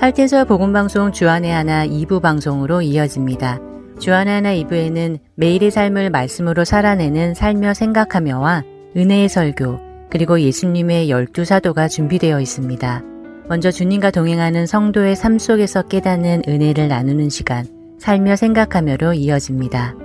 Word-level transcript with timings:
할텐서 0.00 0.44
복음방송 0.44 1.10
주안의 1.10 1.50
하나 1.50 1.84
2부 1.84 2.22
방송으로 2.22 2.82
이어집니다. 2.82 3.58
주안의 3.98 4.32
하나 4.32 4.54
2부에는 4.54 5.18
매일의 5.34 5.72
삶을 5.72 6.10
말씀으로 6.10 6.64
살아내는 6.64 7.34
살며 7.34 7.74
생각하며와 7.74 8.62
은혜의 8.96 9.28
설교, 9.28 9.80
그리고 10.08 10.40
예수님의 10.40 11.10
열두 11.10 11.44
사도가 11.44 11.88
준비되어 11.88 12.40
있습니다. 12.40 13.02
먼저 13.48 13.72
주님과 13.72 14.12
동행하는 14.12 14.66
성도의 14.66 15.16
삶 15.16 15.36
속에서 15.36 15.82
깨닫는 15.82 16.42
은혜를 16.46 16.86
나누는 16.86 17.28
시간, 17.28 17.66
살며 17.98 18.36
생각하며로 18.36 19.14
이어집니다. 19.14 19.96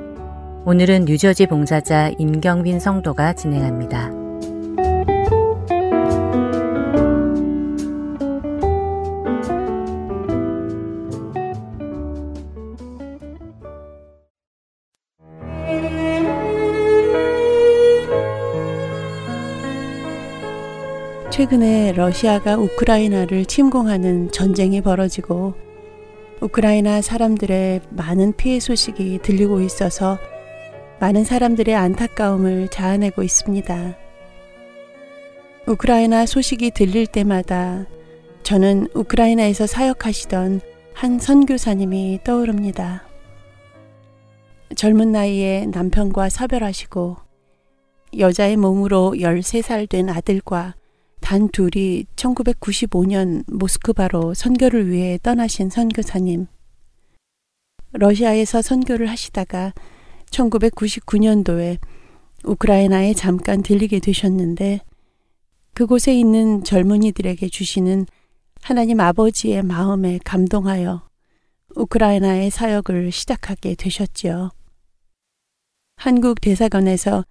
오늘은 0.66 1.06
뉴저지 1.06 1.46
봉사자 1.46 2.10
임경빈 2.18 2.80
성도가 2.80 3.34
진행합니다. 3.34 4.23
최근에 21.44 21.92
러시아가 21.92 22.56
우크라이나를 22.56 23.44
침공하는 23.44 24.32
전쟁이 24.32 24.80
벌어지고 24.80 25.56
우크라이나 26.40 27.02
사람들의 27.02 27.82
많은 27.90 28.32
피해 28.38 28.62
소식이 28.62 29.20
들리고 29.22 29.60
있어서 29.60 30.18
많은 31.02 31.26
사람들의 31.26 31.76
안타까움을 31.76 32.70
자아내고 32.70 33.24
있습니다. 33.24 33.98
우크라이나 35.68 36.26
소식이 36.26 36.72
들릴 36.72 37.08
때마다 37.08 37.88
저는 38.44 38.88
우크라이나에서 38.94 39.68
사역하시던 39.68 40.62
한 40.94 41.20
선교사님이 41.20 42.22
떠오릅니다. 42.24 43.04
젊은 44.78 45.12
나이에 45.12 45.66
남편과 45.66 46.30
사별하시고 46.30 47.18
여자의 48.18 48.56
몸으로 48.56 49.16
13살 49.18 49.90
된 49.90 50.10
아들과 50.10 50.76
단 51.24 51.48
둘이 51.48 52.04
1995년 52.18 53.46
모스크바로 53.48 54.34
선교를 54.34 54.92
위해 54.92 55.18
떠나신 55.24 55.70
선교사님. 55.70 56.48
러시아에서 57.94 58.62
선교를 58.62 59.10
하시다가 59.10 59.72
1999년도에 60.30 61.80
우크라이나에 62.44 63.14
잠깐 63.14 63.64
들리게 63.64 64.00
되셨는데 64.00 64.82
그곳에 65.74 66.14
있는 66.14 66.62
젊은이들에게 66.66 67.48
주시는 67.48 68.06
하나님 68.62 69.00
아버지의 69.00 69.64
마음에 69.64 70.20
감동하여 70.26 71.08
우크라이나의 71.74 72.52
사역을 72.52 73.14
시작하게 73.14 73.76
되셨지요. 73.76 74.52
한국 75.96 76.42
대사관에서 76.42 77.24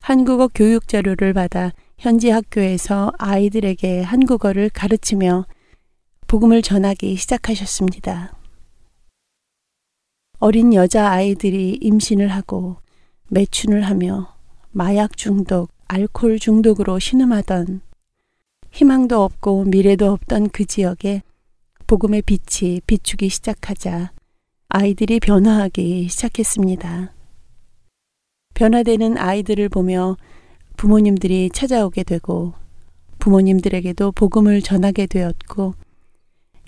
한국어 0.00 0.48
교육 0.54 0.88
자료를 0.88 1.32
받아 1.32 1.72
현지 1.98 2.30
학교에서 2.30 3.12
아이들에게 3.18 4.02
한국어를 4.02 4.70
가르치며 4.70 5.46
복음을 6.26 6.62
전하기 6.62 7.16
시작하셨습니다. 7.16 8.32
어린 10.38 10.72
여자 10.72 11.10
아이들이 11.10 11.78
임신을 11.80 12.28
하고 12.28 12.76
매춘을 13.28 13.82
하며 13.82 14.34
마약 14.70 15.16
중독, 15.16 15.70
알코올 15.88 16.38
중독으로 16.38 16.98
신음하던 16.98 17.80
희망도 18.70 19.22
없고 19.22 19.64
미래도 19.64 20.12
없던 20.12 20.50
그 20.50 20.64
지역에 20.64 21.22
복음의 21.86 22.22
빛이 22.22 22.82
비추기 22.86 23.28
시작하자 23.30 24.12
아이들이 24.68 25.18
변화하기 25.18 26.08
시작했습니다. 26.08 27.17
변화되는 28.54 29.18
아이들을 29.18 29.68
보며 29.68 30.16
부모님들이 30.76 31.50
찾아오게 31.52 32.04
되고 32.04 32.54
부모님들에게도 33.18 34.12
복음을 34.12 34.62
전하게 34.62 35.06
되었고 35.06 35.74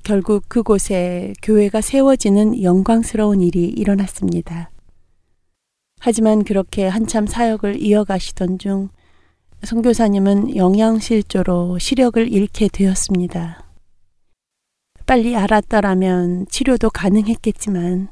결국 0.02 0.48
그곳에 0.48 1.32
교회가 1.42 1.80
세워지는 1.80 2.62
영광스러운 2.62 3.40
일이 3.40 3.66
일어났습니다. 3.66 4.70
하지만 6.00 6.44
그렇게 6.44 6.86
한참 6.86 7.26
사역을 7.26 7.80
이어가시던 7.82 8.58
중 8.58 8.88
선교사님은 9.62 10.56
영양실조로 10.56 11.78
시력을 11.78 12.32
잃게 12.32 12.68
되었습니다. 12.68 13.62
빨리 15.06 15.36
알았더라면 15.36 16.46
치료도 16.48 16.88
가능했겠지만 16.90 18.08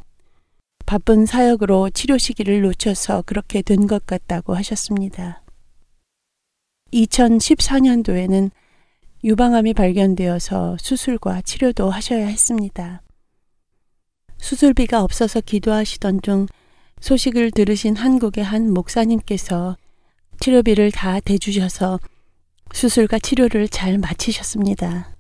바쁜 0.88 1.26
사역으로 1.26 1.90
치료 1.90 2.16
시기를 2.16 2.62
놓쳐서 2.62 3.20
그렇게 3.26 3.60
된 3.60 3.86
것 3.86 4.06
같다고 4.06 4.54
하셨습니다. 4.54 5.42
2014년도에는 6.94 8.50
유방암이 9.22 9.74
발견되어서 9.74 10.78
수술과 10.80 11.42
치료도 11.42 11.90
하셔야 11.90 12.26
했습니다. 12.28 13.02
수술비가 14.38 15.02
없어서 15.02 15.42
기도하시던 15.42 16.22
중 16.22 16.46
소식을 17.02 17.50
들으신 17.50 17.94
한국의 17.94 18.42
한 18.42 18.72
목사님께서 18.72 19.76
치료비를 20.40 20.90
다 20.92 21.20
대주셔서 21.20 22.00
수술과 22.72 23.18
치료를 23.18 23.68
잘 23.68 23.98
마치셨습니다. 23.98 25.14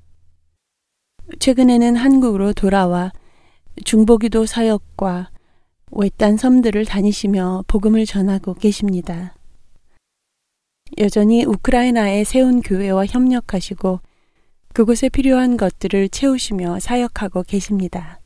최근에는 1.40 1.94
한국으로 1.94 2.54
돌아와 2.54 3.12
중보기도 3.84 4.46
사역과 4.46 5.28
외딴 5.90 6.36
섬들을 6.36 6.84
다니시며 6.84 7.64
복음을 7.66 8.06
전하고 8.06 8.54
계십니다. 8.54 9.34
여전히 10.98 11.44
우크라이나에 11.44 12.24
세운 12.24 12.62
교회와 12.62 13.06
협력하시고 13.06 14.00
그곳에 14.72 15.08
필요한 15.08 15.56
것들을 15.56 16.08
채우시며 16.08 16.80
사역하고 16.80 17.42
계십니다. 17.42 18.20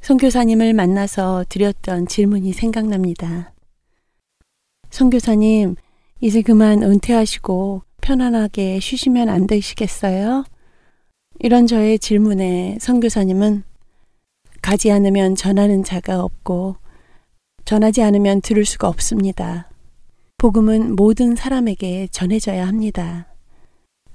선교사님을 0.00 0.74
만나서 0.74 1.44
드렸던 1.48 2.08
질문이 2.08 2.52
생각납니다. 2.52 3.52
선교사님, 4.90 5.76
이제 6.20 6.42
그만 6.42 6.82
은퇴하시고 6.82 7.82
편안하게 8.00 8.80
쉬시면 8.80 9.28
안 9.28 9.46
되시겠어요? 9.46 10.44
이런 11.40 11.66
저의 11.66 11.98
질문에 11.98 12.78
선교사님은 12.80 13.64
가지 14.62 14.90
않으면 14.90 15.34
전하는 15.34 15.84
자가 15.84 16.22
없고 16.22 16.76
전하지 17.64 18.02
않으면 18.02 18.40
들을 18.40 18.64
수가 18.64 18.88
없습니다. 18.88 19.68
복음은 20.38 20.96
모든 20.96 21.36
사람에게 21.36 22.08
전해져야 22.10 22.66
합니다. 22.66 23.26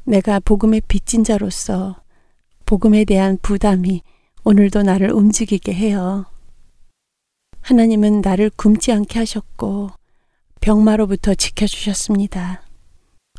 내가 0.06 0.40
복음의 0.40 0.82
빚진 0.88 1.24
자로서 1.24 2.02
복음에 2.66 3.06
대한 3.06 3.38
부담이 3.42 4.02
오늘도 4.44 4.84
나를 4.84 5.12
움직이게 5.12 5.74
해요. 5.74 6.26
하나님은 7.62 8.22
나를 8.22 8.50
굶지 8.56 8.94
않게 8.94 9.20
하셨고 9.20 9.90
병마로부터 10.62 11.36
지켜주셨습니다. 11.36 12.62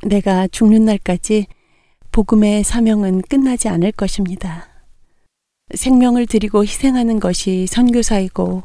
내가 0.03 0.47
죽는 0.49 0.85
날까지 0.85 1.47
복음의 2.13 2.65
사명은 2.65 3.23
끝나지 3.23 3.69
않을 3.69 3.93
것입니다. 3.93 4.78
생명을 5.75 6.27
드리고 6.27 6.63
희생하는 6.65 7.21
것이 7.21 7.67
선교사이고 7.67 8.63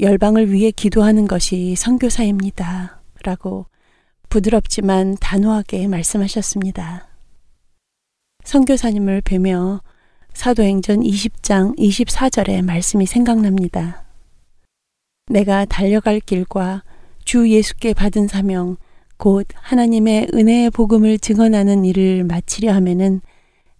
열방을 0.00 0.52
위해 0.52 0.70
기도하는 0.70 1.26
것이 1.26 1.74
선교사입니다. 1.76 3.00
라고 3.22 3.66
부드럽지만 4.28 5.16
단호하게 5.20 5.88
말씀하셨습니다. 5.88 7.08
선교사님을 8.44 9.20
뵈며 9.22 9.82
사도행전 10.32 11.00
20장 11.00 11.76
24절의 11.76 12.62
말씀이 12.64 13.04
생각납니다. 13.06 14.04
내가 15.26 15.64
달려갈 15.64 16.20
길과 16.20 16.82
주 17.24 17.48
예수께 17.50 17.94
받은 17.94 18.28
사명, 18.28 18.76
곧 19.16 19.46
하나님의 19.54 20.28
은혜의 20.32 20.70
복음을 20.70 21.18
증언하는 21.18 21.84
일을 21.84 22.24
마치려 22.24 22.72
하면은 22.74 23.20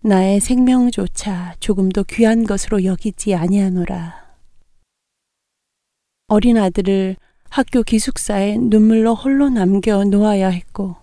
나의 0.03 0.41
생명조차 0.41 1.57
조금도 1.61 2.05
귀한 2.05 2.45
것으로 2.45 2.85
여기지 2.85 3.35
아니하노라. 3.35 4.31
어린 6.29 6.57
아들을 6.57 7.17
학교 7.51 7.83
기숙사에 7.83 8.57
눈물로 8.57 9.15
홀로 9.15 9.51
남겨 9.51 10.03
놓아야 10.05 10.49
했고 10.49 10.97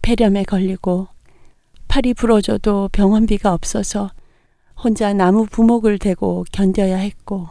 폐렴에 0.00 0.44
걸리고 0.44 1.08
팔이 1.88 2.14
부러져도 2.14 2.88
병원비가 2.92 3.52
없어서 3.52 4.12
혼자 4.80 5.12
나무 5.12 5.46
부목을 5.46 5.98
대고 5.98 6.44
견뎌야 6.52 6.98
했고 6.98 7.48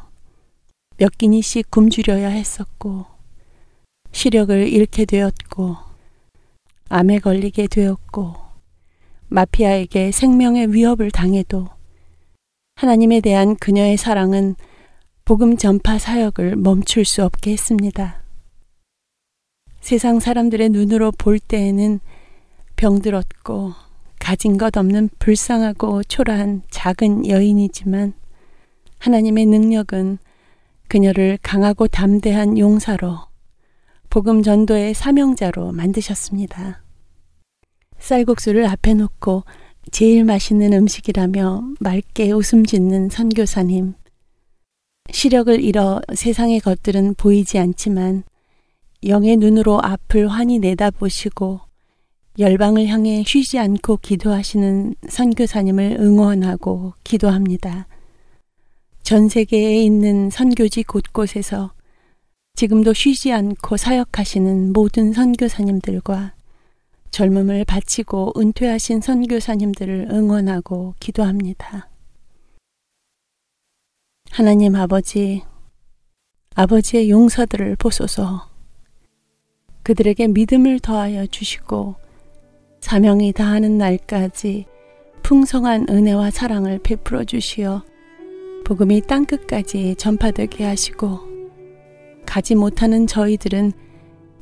몇 0.96 1.18
끼니씩 1.18 1.72
굶주려야 1.72 2.30
했었고 2.30 3.06
시력을 4.14 4.70
잃게 4.70 5.04
되었고 5.04 5.76
암에 6.88 7.20
걸리게 7.20 7.68
되었고 7.68 8.43
마피아에게 9.34 10.12
생명의 10.12 10.74
위협을 10.74 11.10
당해도 11.10 11.68
하나님에 12.76 13.20
대한 13.20 13.56
그녀의 13.56 13.98
사랑은 13.98 14.56
복음 15.26 15.58
전파 15.58 15.98
사역을 15.98 16.56
멈출 16.56 17.04
수 17.04 17.24
없게 17.24 17.54
했습니다. 17.54 18.22
세상 19.82 20.20
사람들의 20.20 20.70
눈으로 20.70 21.12
볼 21.12 21.40
때에는 21.40 22.00
병들었고 22.76 23.74
가진 24.20 24.58
것 24.60 24.78
없는 24.78 25.10
불쌍하고 25.18 26.04
초라한 26.04 26.62
작은 26.70 27.28
여인이지만 27.28 28.14
하나님의 29.00 29.48
능력은 29.48 30.20
그녀를 30.88 31.40
강하고 31.42 31.88
담대한 31.88 32.60
용사로 32.60 33.18
복음 34.12 34.44
전도의 34.44 34.94
사명자로 34.94 35.72
만드셨습니다. 35.72 36.84
쌀국수를 38.04 38.66
앞에 38.66 38.96
놓고 38.96 39.44
제일 39.92 40.26
맛있는 40.26 40.74
음식이라며 40.74 41.64
맑게 41.80 42.32
웃음 42.32 42.66
짓는 42.66 43.10
선교사님. 43.10 43.94
시력을 45.10 45.64
잃어 45.64 46.02
세상의 46.14 46.60
것들은 46.60 47.16
보이지 47.16 47.60
않지만 47.60 48.24
영의 49.06 49.38
눈으로 49.38 49.80
앞을 49.82 50.28
환히 50.28 50.60
내다보시고 50.60 51.62
열방을 52.40 52.88
향해 52.88 53.24
쉬지 53.26 53.58
않고 53.60 53.98
기도하시는 53.98 54.96
선교사님을 55.08 55.98
응원하고 56.00 56.94
기도합니다. 57.06 57.88
전 59.04 59.30
세계에 59.30 59.82
있는 59.82 60.30
선교지 60.30 60.84
곳곳에서 60.84 61.72
지금도 62.56 62.94
쉬지 62.94 63.32
않고 63.32 63.78
사역하시는 63.78 64.74
모든 64.74 65.14
선교사님들과 65.14 66.34
젊음을 67.14 67.64
바치고 67.66 68.34
은퇴하신 68.38 69.02
선교사님들을 69.02 70.08
응원하고 70.10 70.96
기도합니다. 71.00 71.88
하나님 74.32 74.76
아버지, 74.76 75.44
아버지의 76.56 77.12
용사들을 77.12 77.76
보소서 77.76 78.50
그들에게 79.84 80.30
믿음을 80.30 80.80
더하여 80.80 81.28
주시고 81.28 81.94
사명이 82.82 83.34
다하는 83.34 83.78
날까지 83.78 84.66
풍성한 85.22 85.86
은혜와 85.92 86.32
사랑을 86.32 86.80
베풀어 86.80 87.26
주시어 87.26 87.84
복음이 88.66 89.02
땅끝까지 89.02 89.98
전파되게 90.00 90.64
하시고 90.66 91.20
가지 92.26 92.56
못하는 92.56 93.06
저희들은 93.06 93.83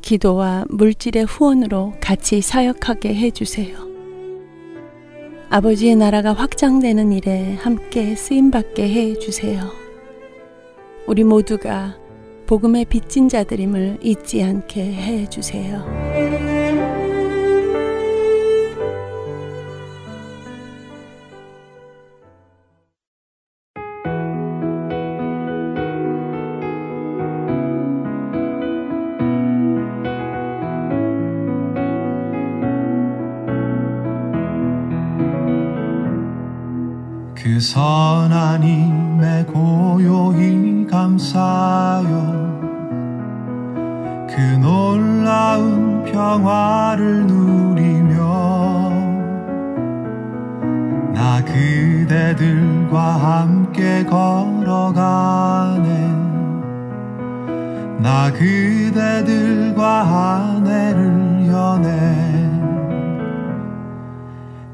기도와 0.01 0.65
물질의 0.69 1.25
후원으로 1.25 1.93
같이 2.01 2.41
사역하게 2.41 3.15
해주세요. 3.15 3.77
아버지의 5.49 5.95
나라가 5.95 6.33
확장되는 6.33 7.11
일에 7.11 7.55
함께 7.55 8.15
쓰임받게 8.15 8.87
해주세요. 8.89 9.61
우리 11.07 11.23
모두가 11.23 11.97
복음의 12.47 12.85
빚진 12.85 13.29
자들임을 13.29 13.99
잊지 14.01 14.43
않게 14.43 14.81
해주세요. 14.81 16.40
선하님의 37.61 39.45
고요히 39.45 40.87
감사요 40.89 42.51
그 44.27 44.41
놀라운 44.59 46.03
평화를 46.03 47.27
누리며 47.27 48.21
나 51.13 51.43
그대들과 51.45 52.99
함께 52.99 54.03
걸어가네. 54.05 55.81
나 57.99 58.31
그대들과 58.31 60.01
아내를 60.55 61.47
연해 61.47 62.50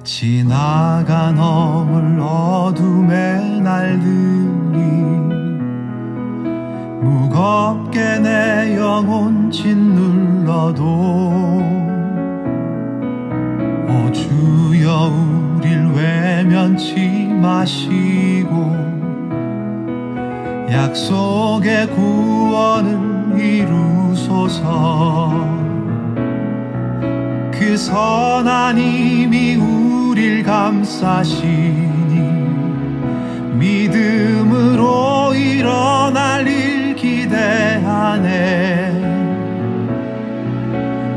지나간 0.08 1.38
어물 1.38 2.18
어둠의 2.22 3.60
날들이 3.60 4.80
무겁게 7.02 8.18
내 8.20 8.78
영혼 8.78 9.52
짓눌러도 9.52 10.82
오 13.90 14.12
주여 14.14 15.12
우릴 15.58 15.88
외면치 15.88 17.28
마시고 17.42 18.78
약속의 20.72 21.88
구원을 21.88 23.38
이루소서. 23.38 24.88
그 27.52 27.76
선한 27.76 28.78
힘이 28.78 29.56
우릴 29.56 29.77
감싸시니 30.48 32.22
믿음으로 33.60 35.36
일어날 35.36 36.48
일 36.48 36.96
기대하네 36.96 38.38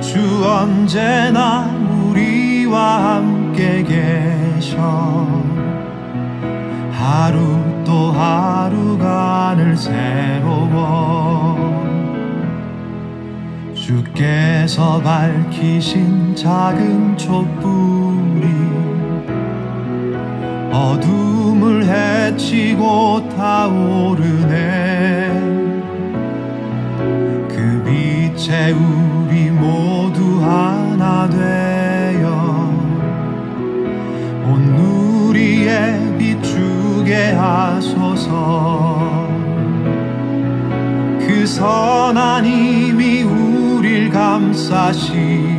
주 0.00 0.18
언제나 0.44 1.70
우리와 2.02 3.18
함께 3.18 3.84
계셔. 3.84 5.28
하루 6.90 7.38
또 7.84 8.10
하루가 8.10 9.54
늘 9.56 9.76
새로워. 9.76 11.56
주께서 13.74 15.00
밝히신 15.00 16.34
작은 16.34 17.16
촛불이 17.16 17.99
어둠을 20.70 21.84
헤치고 21.84 23.28
타오르네. 23.36 24.60
그 27.48 27.82
빛에 27.84 28.70
우리 28.72 29.50
모두 29.50 30.40
하나 30.42 31.28
되어 31.28 32.30
온 34.46 34.62
누리에 34.76 36.16
비추게 36.18 37.32
하소서. 37.32 39.28
그 41.18 41.46
선한 41.46 42.44
힘이 42.44 43.22
우릴 43.22 44.10
감싸시니 44.10 45.50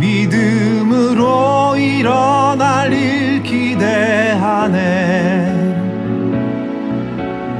믿음으로 0.00 1.76
일어날 1.76 2.92
일 2.92 3.15
기대하네. 3.76 5.52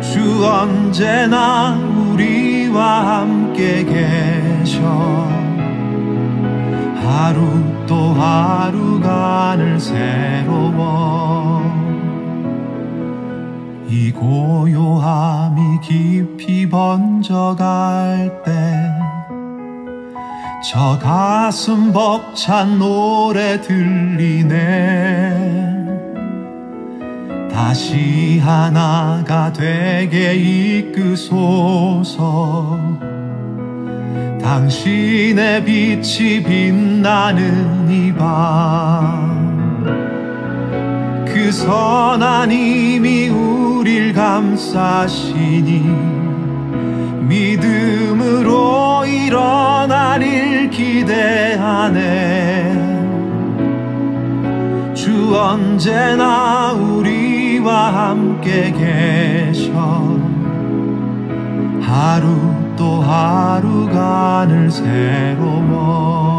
주 0.01 0.47
언제나 0.47 1.75
우리와 1.75 3.21
함께 3.21 3.85
계셔. 3.85 4.81
하루 7.05 7.47
또 7.87 8.13
하루가 8.15 9.57
늘 9.57 9.79
새로워. 9.79 11.65
이 13.89 14.11
고요함이 14.13 15.81
깊이 15.83 16.69
번져갈 16.69 18.43
때 18.45 18.97
저 20.69 20.99
가슴 20.99 21.93
벅찬 21.93 22.81
노래 22.81 23.61
들리네 23.61 24.57
다시 27.57 28.39
하나가 28.39 29.51
되게 29.51 30.35
이끄소서. 30.85 32.19
당신의 34.43 35.65
빛이 35.65 36.43
빛나는 36.43 37.91
이밤그 37.91 39.41
선한 41.51 42.53
힘이 42.53 43.31
우릴 43.31 44.13
감싸시니 44.13 45.83
믿음으로 47.23 49.07
일어날 49.07 50.23
일 50.23 50.69
기대하네. 50.69 52.17
주 54.93 55.35
언제나 55.35 56.73
우리 56.73 56.96
우리와 57.67 58.11
함께 58.11 58.71
계셔. 58.71 59.73
하루 61.83 62.27
또 62.77 63.01
하루가 63.03 64.47
늘 64.49 64.71
새로워 64.71 66.36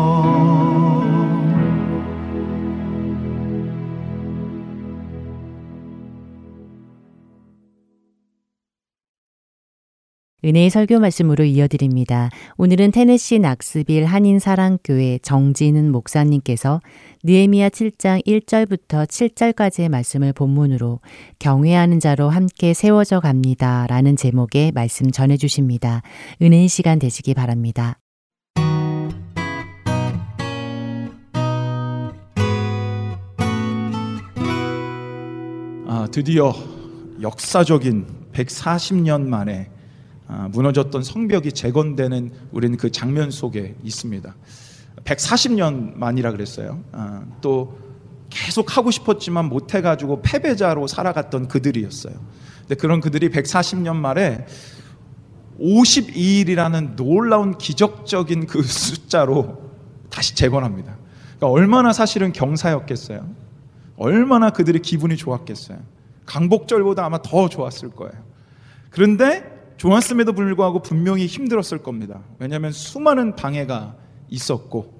은혜의 10.48 10.70
설교 10.70 11.00
말씀으로 11.00 11.44
이어드립니다. 11.44 12.30
오늘은 12.56 12.92
테네시 12.92 13.39
낙스빌 13.39 14.06
한인사랑교회 14.06 15.20
정진은 15.22 15.92
목사님께서 15.92 16.80
느에미야 17.25 17.68
7장 17.68 18.25
1절부터 18.25 19.06
7절까지의 19.08 19.89
말씀을 19.89 20.32
본문으로 20.32 21.01
경외하는 21.39 22.00
자로 22.00 22.30
함께 22.30 22.74
세워져 22.74 23.20
갑니다. 23.20 23.88
라는 23.89 24.16
제목의 24.16 24.72
말씀 24.72 25.12
전해 25.12 25.36
주십니다. 25.36 26.01
은혜의 26.42 26.70
시간 26.70 26.98
되시기 26.98 27.34
바랍니다. 27.34 28.00
아, 35.89 36.08
드디어 36.10 36.54
역사적인 37.22 38.06
140년 38.32 39.24
만에 39.27 39.72
아, 39.72 39.76
무너졌던 40.27 41.03
성벽이 41.03 41.53
재건되는 41.53 42.31
우리는 42.51 42.77
그 42.77 42.91
장면 42.91 43.31
속에 43.31 43.75
있습니다. 43.84 44.36
140년 45.03 45.96
만이라 45.96 46.31
그랬어요. 46.31 46.84
아, 46.91 47.24
또 47.41 47.77
계속 48.29 48.75
하고 48.75 48.91
싶었지만 48.91 49.46
못해가지고 49.46 50.22
패배자로 50.22 50.88
살아갔던 50.88 51.48
그들이었어요. 51.48 52.13
근데 52.60 52.75
그런 52.75 53.00
그들이 53.00 53.29
140년 53.29 53.96
말에 53.96 54.46
52일이라는 55.60 56.96
놀라운 56.96 57.57
기적적인 57.57 58.48
그 58.48 58.62
숫자로 58.63 59.72
다시 60.10 60.36
재건합니다. 60.36 60.98
그러니까 61.38 61.48
얼마나 61.48 61.93
사실은 61.93 62.34
경사였겠어요. 62.34 63.27
얼마나 63.96 64.50
그들의 64.50 64.81
기분이 64.81 65.15
좋았겠어요. 65.17 65.79
강복절보다 66.25 67.05
아마 67.05 67.22
더 67.22 67.48
좋았을 67.48 67.89
거예요. 67.91 68.13
그런데 68.89 69.57
좋았음에도 69.77 70.34
불구하고 70.34 70.81
분명히 70.81 71.27
힘들었을 71.27 71.84
겁니다. 71.84 72.22
왜냐하면 72.39 72.72
수많은 72.72 73.36
방해가 73.36 73.96
있었고 74.29 74.93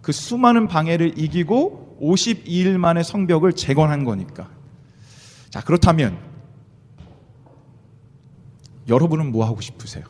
그 0.00 0.12
수많은 0.12 0.68
방해를 0.68 1.18
이기고 1.18 1.98
52일 2.00 2.78
만에 2.78 3.02
성벽을 3.02 3.52
재건한 3.52 4.04
거니까. 4.04 4.48
자, 5.50 5.60
그렇다면 5.62 6.18
여러분은 8.88 9.30
뭐 9.30 9.44
하고 9.44 9.60
싶으세요? 9.60 10.04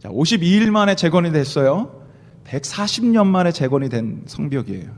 자, 0.00 0.08
52일 0.08 0.70
만에 0.70 0.96
재건이 0.96 1.30
됐어요. 1.30 2.06
140년 2.44 3.26
만에 3.26 3.52
재건이 3.52 3.90
된 3.90 4.24
성벽이에요. 4.26 4.90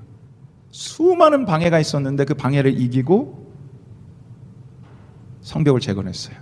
수많은 0.70 1.44
방해가 1.44 1.80
있었는데 1.80 2.24
그 2.24 2.34
방해를 2.34 2.80
이기고 2.80 3.52
성벽을 5.42 5.80
재건했어요. 5.80 6.41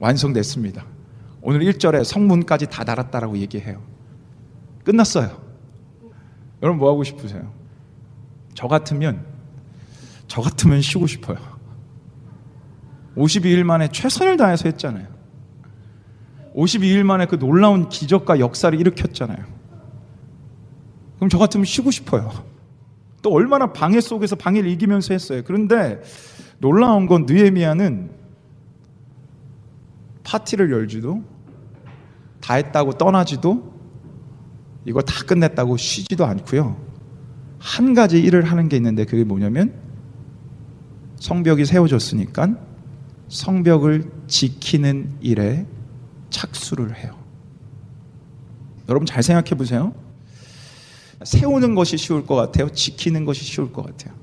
완성됐습니다. 0.00 0.84
오늘 1.42 1.60
1절에 1.60 2.02
성문까지 2.04 2.66
다 2.66 2.84
달았다라고 2.84 3.38
얘기해요. 3.38 3.82
끝났어요. 4.82 5.40
여러분 6.62 6.78
뭐 6.78 6.90
하고 6.90 7.04
싶으세요? 7.04 7.52
저 8.54 8.66
같으면 8.66 9.24
저 10.26 10.40
같으면 10.40 10.80
쉬고 10.80 11.06
싶어요. 11.06 11.38
52일 13.16 13.62
만에 13.62 13.88
최선을 13.88 14.36
다해서 14.36 14.68
했잖아요. 14.68 15.06
52일 16.54 17.04
만에 17.04 17.26
그 17.26 17.38
놀라운 17.38 17.88
기적과 17.88 18.40
역사를 18.40 18.78
일으켰잖아요. 18.78 19.44
그럼 21.16 21.28
저 21.28 21.38
같으면 21.38 21.64
쉬고 21.64 21.90
싶어요. 21.90 22.30
또 23.22 23.32
얼마나 23.32 23.72
방해 23.72 24.00
속에서 24.00 24.34
방해를 24.34 24.70
이기면서 24.70 25.12
했어요. 25.12 25.42
그런데 25.44 26.00
놀라운 26.58 27.06
건 27.06 27.26
느에미아는 27.26 28.19
파티를 30.30 30.70
열지도 30.70 31.24
다 32.40 32.54
했다고 32.54 32.92
떠나지도 32.92 33.80
이거 34.84 35.02
다 35.02 35.24
끝냈다고 35.24 35.76
쉬지도 35.76 36.24
않고요. 36.24 36.80
한 37.58 37.94
가지 37.94 38.20
일을 38.20 38.44
하는 38.44 38.68
게 38.68 38.76
있는데 38.76 39.04
그게 39.04 39.24
뭐냐면 39.24 39.74
성벽이 41.16 41.64
세워졌으니까 41.64 42.56
성벽을 43.28 44.10
지키는 44.28 45.16
일에 45.20 45.66
착수를 46.30 46.96
해요. 46.96 47.18
여러분 48.88 49.06
잘 49.06 49.22
생각해 49.24 49.50
보세요. 49.50 49.92
세우는 51.24 51.74
것이 51.74 51.96
쉬울 51.96 52.24
것 52.24 52.36
같아요. 52.36 52.70
지키는 52.70 53.24
것이 53.24 53.44
쉬울 53.44 53.72
것 53.72 53.84
같아요. 53.84 54.14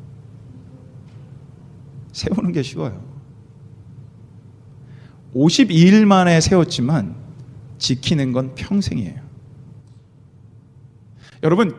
세우는 2.14 2.54
게 2.54 2.64
쉬워요. 2.64 3.07
52일 5.36 6.06
만에 6.06 6.40
세웠지만 6.42 7.16
지키는 7.78 8.32
건 8.32 8.56
평생이에요. 8.56 9.20
여러분, 11.44 11.76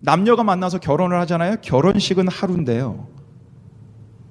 남녀가 0.00 0.44
만나서 0.44 0.80
결혼을 0.80 1.18
하잖아요. 1.20 1.56
결혼식은 1.62 2.28
하루인데요. 2.28 3.08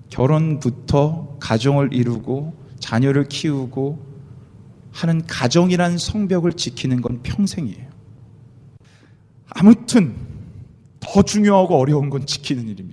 결혼부터 0.09 1.37
가정을 1.39 1.93
이루고 1.93 2.55
자녀를 2.79 3.25
키우고 3.25 4.13
하는 4.91 5.25
가정이란 5.25 5.97
성벽을 5.97 6.53
지키는 6.53 7.01
건 7.01 7.21
평생이에요. 7.23 7.87
아무튼 9.49 10.15
더 10.99 11.23
중요하고 11.23 11.75
어려운 11.77 12.09
건 12.09 12.25
지키는 12.25 12.67
일입니다. 12.67 12.92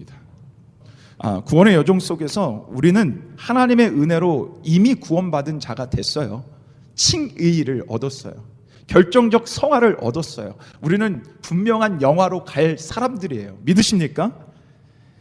아, 1.22 1.40
구원의 1.40 1.74
여정 1.74 2.00
속에서 2.00 2.66
우리는 2.70 3.34
하나님의 3.36 3.88
은혜로 3.88 4.62
이미 4.64 4.94
구원받은 4.94 5.60
자가 5.60 5.90
됐어요. 5.90 6.44
칭의를 6.94 7.84
얻었어요. 7.88 8.32
결정적 8.86 9.46
성화를 9.46 9.98
얻었어요. 10.00 10.54
우리는 10.80 11.22
분명한 11.42 12.00
영화로 12.00 12.44
갈 12.44 12.78
사람들이에요. 12.78 13.58
믿으십니까? 13.62 14.34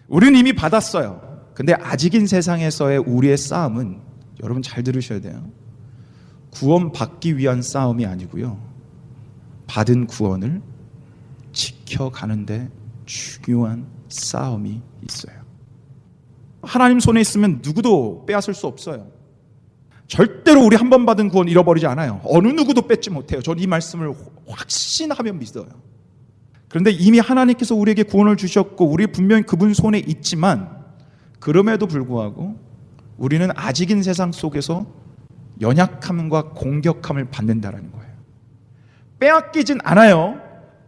우리는 0.08 0.39
이미 0.39 0.53
받았어요. 0.53 1.22
근데 1.53 1.74
아직인 1.74 2.25
세상에서의 2.25 3.00
우리의 3.00 3.38
싸움은 3.38 4.00
여러분 4.41 4.62
잘 4.62 4.84
들으셔야 4.84 5.20
돼요. 5.20 5.51
구원받기 6.51 7.38
위한 7.38 7.62
싸움이 7.62 8.06
아니고요. 8.06 8.58
받은 9.68 10.08
구원을 10.08 10.62
지켜가는데 11.51 12.70
중요한 13.06 13.86
싸움이 14.08 14.82
있어요. 15.03 15.38
하나님 16.69 16.99
손에 16.99 17.19
있으면 17.19 17.61
누구도 17.63 18.25
빼앗을 18.27 18.53
수 18.53 18.67
없어요. 18.67 19.07
절대로 20.07 20.63
우리 20.63 20.75
한 20.75 20.89
번 20.89 21.05
받은 21.05 21.29
구원 21.29 21.47
잃어버리지 21.47 21.88
않아요. 21.88 22.21
어느 22.23 22.47
누구도 22.49 22.83
뺏지 22.83 23.09
못해요. 23.09 23.41
저는 23.41 23.61
이 23.61 23.65
말씀을 23.67 24.13
확신하며 24.47 25.33
믿어요. 25.33 25.67
그런데 26.67 26.91
이미 26.91 27.17
하나님께서 27.19 27.73
우리에게 27.73 28.03
구원을 28.03 28.38
주셨고 28.38 28.85
우리 28.85 29.07
분명히 29.07 29.41
그분 29.43 29.73
손에 29.73 29.97
있지만 29.99 30.69
그럼에도 31.39 31.88
불구하고 31.88 32.55
우리는 33.17 33.49
아직인 33.55 34.03
세상 34.03 34.31
속에서 34.31 34.85
연약함과 35.61 36.49
공격함을 36.53 37.31
받는다라는 37.31 37.91
거예요. 37.91 38.13
빼앗기진 39.19 39.79
않아요. 39.83 40.39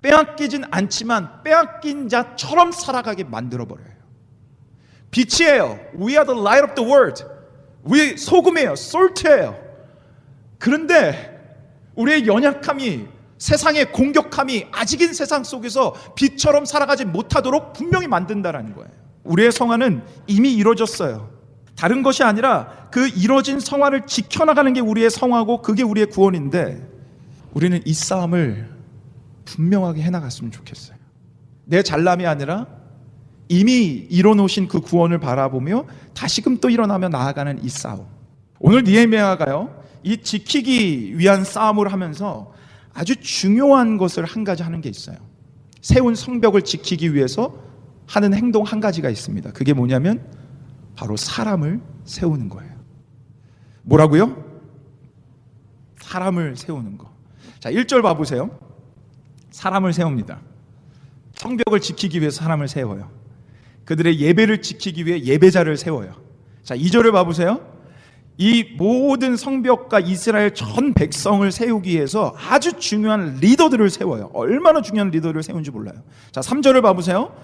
빼앗기진 0.03 0.63
않지만 0.69 1.43
빼앗긴 1.43 2.07
자처럼 2.07 2.71
살아가게 2.71 3.23
만들어 3.23 3.65
버려요. 3.65 3.90
빛이에요. 5.12 5.80
We 6.00 6.13
are 6.13 6.25
the 6.25 6.39
light 6.39 6.63
of 6.63 6.75
the 6.75 6.89
world. 6.89 7.24
우리 7.84 8.18
소금이에요. 8.18 8.75
솔트예요. 8.75 9.58
그런데 10.58 11.39
우리의 11.96 12.27
연약함이 12.27 13.08
세상의 13.38 13.91
공격함이 13.91 14.68
아직인 14.72 15.13
세상 15.13 15.44
속에서 15.44 15.96
빛처럼 16.15 16.65
살아가지 16.65 17.06
못하도록 17.06 17.74
분명히 17.74 18.08
만든다라는 18.08 18.75
거예요. 18.75 18.89
우리의 19.24 19.51
성화는 19.51 20.03
이미 20.27 20.53
이루어졌어요. 20.53 21.30
다른 21.75 22.03
것이 22.03 22.24
아니라 22.24 22.88
그 22.91 23.08
이루어진 23.08 23.60
성화를 23.60 24.06
지켜나가는 24.06 24.72
게 24.74 24.80
우리의 24.80 25.10
성화고 25.10 25.63
그게 25.63 25.82
우리의 25.84 26.08
구원인데 26.08 26.88
우리는 27.53 27.82
이 27.86 27.94
싸움을 27.94 28.70
분명하게 29.46 30.03
해나갔으면 30.03 30.51
좋겠어요. 30.51 30.98
내 31.65 31.82
잘남이 31.82 32.27
아니라 32.27 32.68
이미 33.51 34.08
이뤄놓으신 34.10 34.70
그 34.70 34.79
구원을 34.79 35.20
바라보며 35.20 35.84
다시금 36.13 36.60
또 36.62 36.70
일어나며 36.70 37.10
나아가는 37.10 37.62
이 37.62 37.67
싸움. 37.67 38.05
오늘 38.60 38.84
니에미아가요, 38.84 39.84
이 40.03 40.22
지키기 40.22 41.17
위한 41.17 41.43
싸움을 41.43 41.91
하면서 41.91 42.53
아주 42.93 43.17
중요한 43.17 43.98
것을 43.98 44.24
한 44.24 44.46
가지 44.46 44.63
하는 44.63 44.79
게 44.79 44.88
있어요. 44.88 45.17
세운 45.81 46.15
성벽을 46.15 46.62
지키기 46.62 47.13
위해서 47.13 47.62
하는 48.08 48.34
행동 48.34 48.63
한 48.63 48.79
가지가 48.79 49.10
있습니다. 49.10 49.51
그게 49.51 49.74
뭐냐면 49.74 50.25
바로 50.96 51.17
사람을 51.17 51.81
세우는 52.05 52.48
거예요. 52.48 52.72
뭐라고요? 53.81 54.46
사람을 56.00 56.55
세우는 56.55 56.98
거. 56.98 57.12
자, 57.60 57.70
1절 57.70 58.01
봐보세요. 58.01 58.50
사람을 59.50 59.91
세웁니다. 59.91 60.39
성벽을 61.36 61.81
지키기 61.81 62.22
위해서 62.22 62.41
사람을 62.43 62.70
세워요. 62.70 63.20
그들의 63.91 64.21
예배를 64.21 64.62
지키기 64.62 65.05
위해 65.05 65.21
예배자를 65.21 65.75
세워요. 65.75 66.13
자, 66.63 66.77
2절을 66.77 67.12
봐보세요. 67.12 67.60
이 68.38 68.63
모든 68.77 69.36
성벽과 69.36 70.00
이스라엘 70.00 70.53
전 70.53 70.93
백성을 70.93 71.51
세우기 71.51 71.91
위해서 71.91 72.33
아주 72.38 72.79
중요한 72.79 73.39
리더들을 73.41 73.89
세워요. 73.89 74.31
얼마나 74.33 74.81
중요한 74.81 75.12
리더를 75.12 75.43
세운지 75.43 75.71
몰라요. 75.71 76.01
자, 76.31 76.39
3절을 76.39 76.81
봐보세요. 76.81 77.36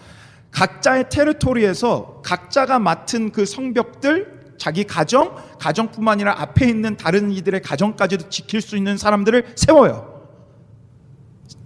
각자의 0.51 1.10
테리토리에서 1.10 2.22
각자가 2.24 2.80
맡은 2.80 3.34
그 3.34 3.46
성벽들 3.46 4.56
자기 4.58 4.86
가정, 4.86 5.36
가정뿐만 5.60 6.13
아니라 6.13 6.39
앞에 6.39 6.70
있는 6.70 6.96
다른 6.96 7.30
이들의 7.34 7.62
가정까지도 7.62 8.30
지킬 8.30 8.62
수 8.62 8.77
있는 8.77 8.96
사람들을 8.96 9.48
세워요. 9.56 10.24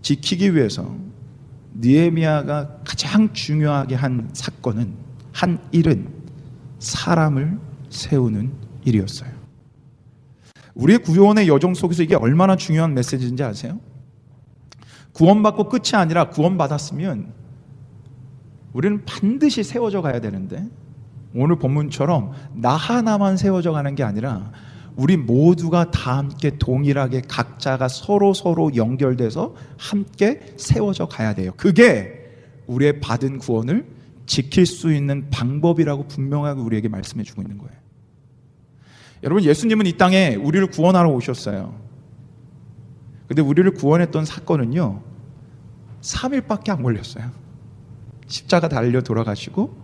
지키기 0.01 0.55
위해서 0.55 1.10
니에미아가 1.81 2.77
가장 2.85 3.33
중요하게 3.33 3.95
한 3.95 4.29
사건은 4.33 4.93
한 5.31 5.59
일은 5.71 6.07
사람을 6.79 7.59
세우는 7.89 8.51
일이었어요. 8.85 9.29
우리의 10.75 10.99
구원의 10.99 11.47
여정 11.47 11.73
속에서 11.73 12.03
이게 12.03 12.15
얼마나 12.15 12.55
중요한 12.55 12.93
메시지인지 12.93 13.43
아세요? 13.43 13.79
구원받고 15.13 15.69
끝이 15.69 15.91
아니라 15.95 16.29
구원받았으면 16.29 17.33
우리는 18.73 19.03
반드시 19.05 19.63
세워져 19.63 20.01
가야 20.01 20.21
되는데 20.21 20.65
오늘 21.35 21.57
본문처럼 21.57 22.31
나 22.53 22.71
하나만 22.71 23.37
세워져 23.37 23.71
가는 23.71 23.95
게 23.95 24.03
아니라 24.03 24.51
우리 24.95 25.17
모두가 25.17 25.91
다 25.91 26.17
함께 26.17 26.57
동일하게 26.57 27.21
각자가 27.27 27.87
서로 27.87 28.33
서로 28.33 28.75
연결돼서 28.75 29.55
함께 29.77 30.53
세워져 30.57 31.07
가야 31.07 31.33
돼요. 31.33 31.53
그게 31.57 32.21
우리의 32.67 32.99
받은 32.99 33.39
구원을 33.39 33.85
지킬 34.25 34.65
수 34.65 34.93
있는 34.93 35.29
방법이라고 35.29 36.07
분명하게 36.07 36.61
우리에게 36.61 36.87
말씀해 36.87 37.23
주고 37.23 37.41
있는 37.41 37.57
거예요. 37.57 37.73
여러분 39.23 39.43
예수님은 39.43 39.85
이 39.85 39.97
땅에 39.97 40.35
우리를 40.35 40.67
구원하러 40.67 41.09
오셨어요. 41.09 41.79
근데 43.27 43.41
우리를 43.41 43.71
구원했던 43.71 44.25
사건은요. 44.25 45.01
3일밖에 46.01 46.69
안 46.69 46.83
걸렸어요. 46.83 47.31
십자가 48.27 48.67
달려 48.67 49.01
돌아가시고 49.01 49.75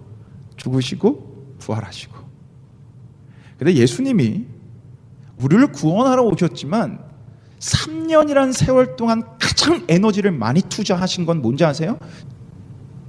죽으시고 0.57 1.55
부활하시고. 1.59 2.15
근데 3.57 3.73
예수님이 3.73 4.45
우리를 5.41 5.71
구원하러 5.71 6.23
오셨지만 6.23 6.99
3년이란 7.59 8.53
세월 8.53 8.95
동안 8.95 9.23
가장 9.39 9.83
에너지를 9.87 10.31
많이 10.31 10.61
투자하신 10.61 11.25
건 11.25 11.41
뭔지 11.41 11.65
아세요? 11.65 11.97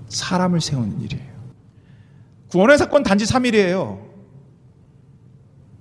사람을 0.08 0.60
세우는 0.60 1.00
일이에요. 1.02 1.28
구원의 2.48 2.78
사건 2.78 3.02
단지 3.02 3.24
3일이에요. 3.24 4.08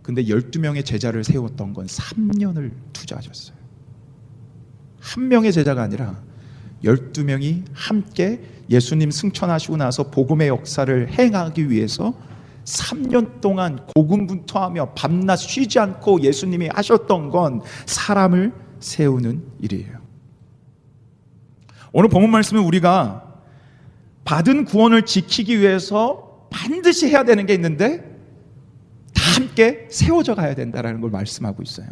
근데 0.02 0.24
12명의 0.24 0.86
제자를 0.86 1.24
세웠던 1.24 1.74
건 1.74 1.86
3년을 1.86 2.72
투자하셨어요. 2.94 3.58
한 5.00 5.28
명의 5.28 5.52
제자가 5.52 5.82
아니라 5.82 6.22
12명이 6.84 7.64
함께 7.74 8.42
예수님 8.70 9.12
승천하시고 9.12 9.78
나서 9.78 10.10
복음의 10.12 10.50
역사를 10.50 11.10
행하기 11.10 11.70
위해서 11.70 12.14
3년 12.68 13.40
동안 13.40 13.80
고군분투하며 13.96 14.94
밤낮 14.94 15.38
쉬지 15.38 15.80
않고 15.80 16.22
예수님이 16.22 16.70
하셨던 16.74 17.30
건 17.30 17.62
사람을 17.86 18.54
세우는 18.80 19.42
일이에요. 19.62 19.98
오늘 21.94 22.10
본문 22.10 22.30
말씀은 22.30 22.62
우리가 22.64 23.24
받은 24.26 24.66
구원을 24.66 25.04
지키기 25.04 25.60
위해서 25.60 26.48
반드시 26.52 27.08
해야 27.08 27.24
되는 27.24 27.46
게 27.46 27.54
있는데 27.54 28.00
다 29.14 29.24
함께 29.36 29.88
세워져 29.90 30.36
가야 30.36 30.54
된다라는 30.54 31.00
걸 31.00 31.10
말씀하고 31.10 31.64
있어요. 31.64 31.88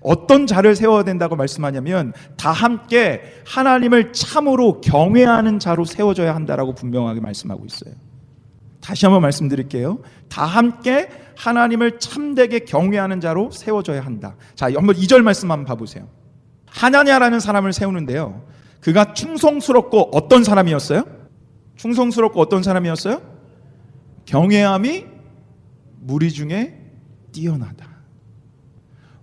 어떤 0.00 0.46
자를 0.46 0.74
세워야 0.74 1.04
된다고 1.04 1.36
말씀하냐면 1.36 2.12
다 2.36 2.52
함께 2.52 3.22
하나님을 3.46 4.12
참으로 4.12 4.80
경외하는 4.80 5.58
자로 5.58 5.84
세워져야 5.84 6.34
한다라고 6.34 6.74
분명하게 6.74 7.20
말씀하고 7.20 7.64
있어요. 7.66 7.94
다시 8.84 9.06
한번 9.06 9.22
말씀드릴게요. 9.22 10.00
다 10.28 10.44
함께 10.44 11.08
하나님을 11.38 11.98
참되게 11.98 12.60
경외하는 12.60 13.18
자로 13.18 13.50
세워져야 13.50 14.02
한다. 14.02 14.36
자, 14.54 14.66
한번 14.66 14.94
2절 14.94 15.22
말씀 15.22 15.50
한번 15.50 15.64
봐보세요. 15.64 16.06
하나냐라는 16.66 17.40
사람을 17.40 17.72
세우는데요. 17.72 18.44
그가 18.80 19.14
충성스럽고 19.14 20.10
어떤 20.12 20.44
사람이었어요? 20.44 21.04
충성스럽고 21.76 22.38
어떤 22.38 22.62
사람이었어요? 22.62 23.22
경외함이 24.26 25.06
무리 26.00 26.30
중에 26.30 26.78
뛰어나다. 27.32 27.93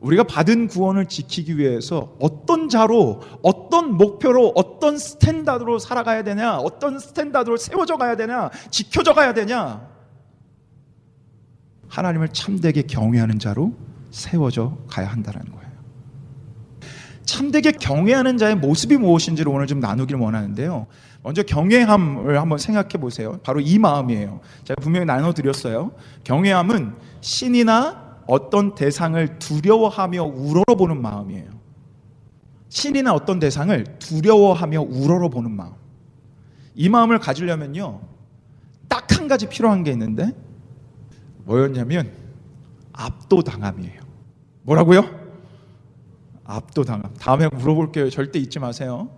우리가 0.02 0.24
받은 0.24 0.68
구원을 0.68 1.06
지키기 1.06 1.58
위해서 1.58 2.16
어떤 2.20 2.70
자로, 2.70 3.22
어떤 3.44 3.94
목표로, 3.98 4.54
어떤 4.56 4.98
standard로 4.98 5.78
살아가야 5.78 6.24
되냐, 6.24 6.58
어떤 6.58 7.00
standard로 7.00 7.58
세워져 7.58 7.98
가야 7.98 8.16
되냐, 8.16 8.50
지켜져 8.72 9.14
가야 9.14 9.34
되냐. 9.34 9.88
하나님을 11.88 12.30
참되게 12.30 12.84
경외하는 12.84 13.38
자로 13.38 13.74
세워져 14.10 14.78
가야 14.88 15.08
한다는 15.08 15.42
거예요. 15.52 15.72
참되게 17.24 17.74
경외하는 17.74 18.38
자의 18.38 18.56
모습이 18.56 18.98
무엇인지를 18.98 19.52
오늘 19.52 19.68
좀 19.68 19.80
나누길 19.80 20.16
원하는데요. 20.16 20.88
먼저 21.22 21.44
경외함을 21.44 22.40
한번 22.42 22.58
생각해 22.58 22.90
보세요. 23.00 23.40
바로 23.44 23.60
이 23.60 23.78
마음이에요. 23.78 24.40
제가 24.64 24.82
분명히 24.82 25.06
나눠 25.06 25.32
드렸어요. 25.32 25.92
경외함은 26.24 26.96
신이나 27.22 28.11
어떤 28.28 28.76
대상을 28.76 29.40
두려워하며 29.40 30.24
우러러보는 30.24 31.02
마음이에요. 31.02 31.50
신이나 32.70 33.14
어떤 33.14 33.40
대상을 33.40 33.84
두려워하며 34.00 34.82
우러러보는 34.82 35.52
마음. 35.52 35.74
이 36.76 36.88
마음을 36.90 37.20
가지려면요. 37.20 38.02
딱 38.88 39.12
한 39.22 39.28
가지 39.28 39.48
필요한 39.48 39.84
게 39.84 39.92
있는데 39.92 40.32
뭐였냐면 41.46 42.12
압도당함이에요. 42.92 44.02
뭐라고요? 44.64 45.06
압도당함. 46.44 47.14
다음에 47.20 47.48
물어볼게요. 47.50 48.10
절대 48.10 48.40
잊지 48.40 48.58
마세요. 48.58 49.12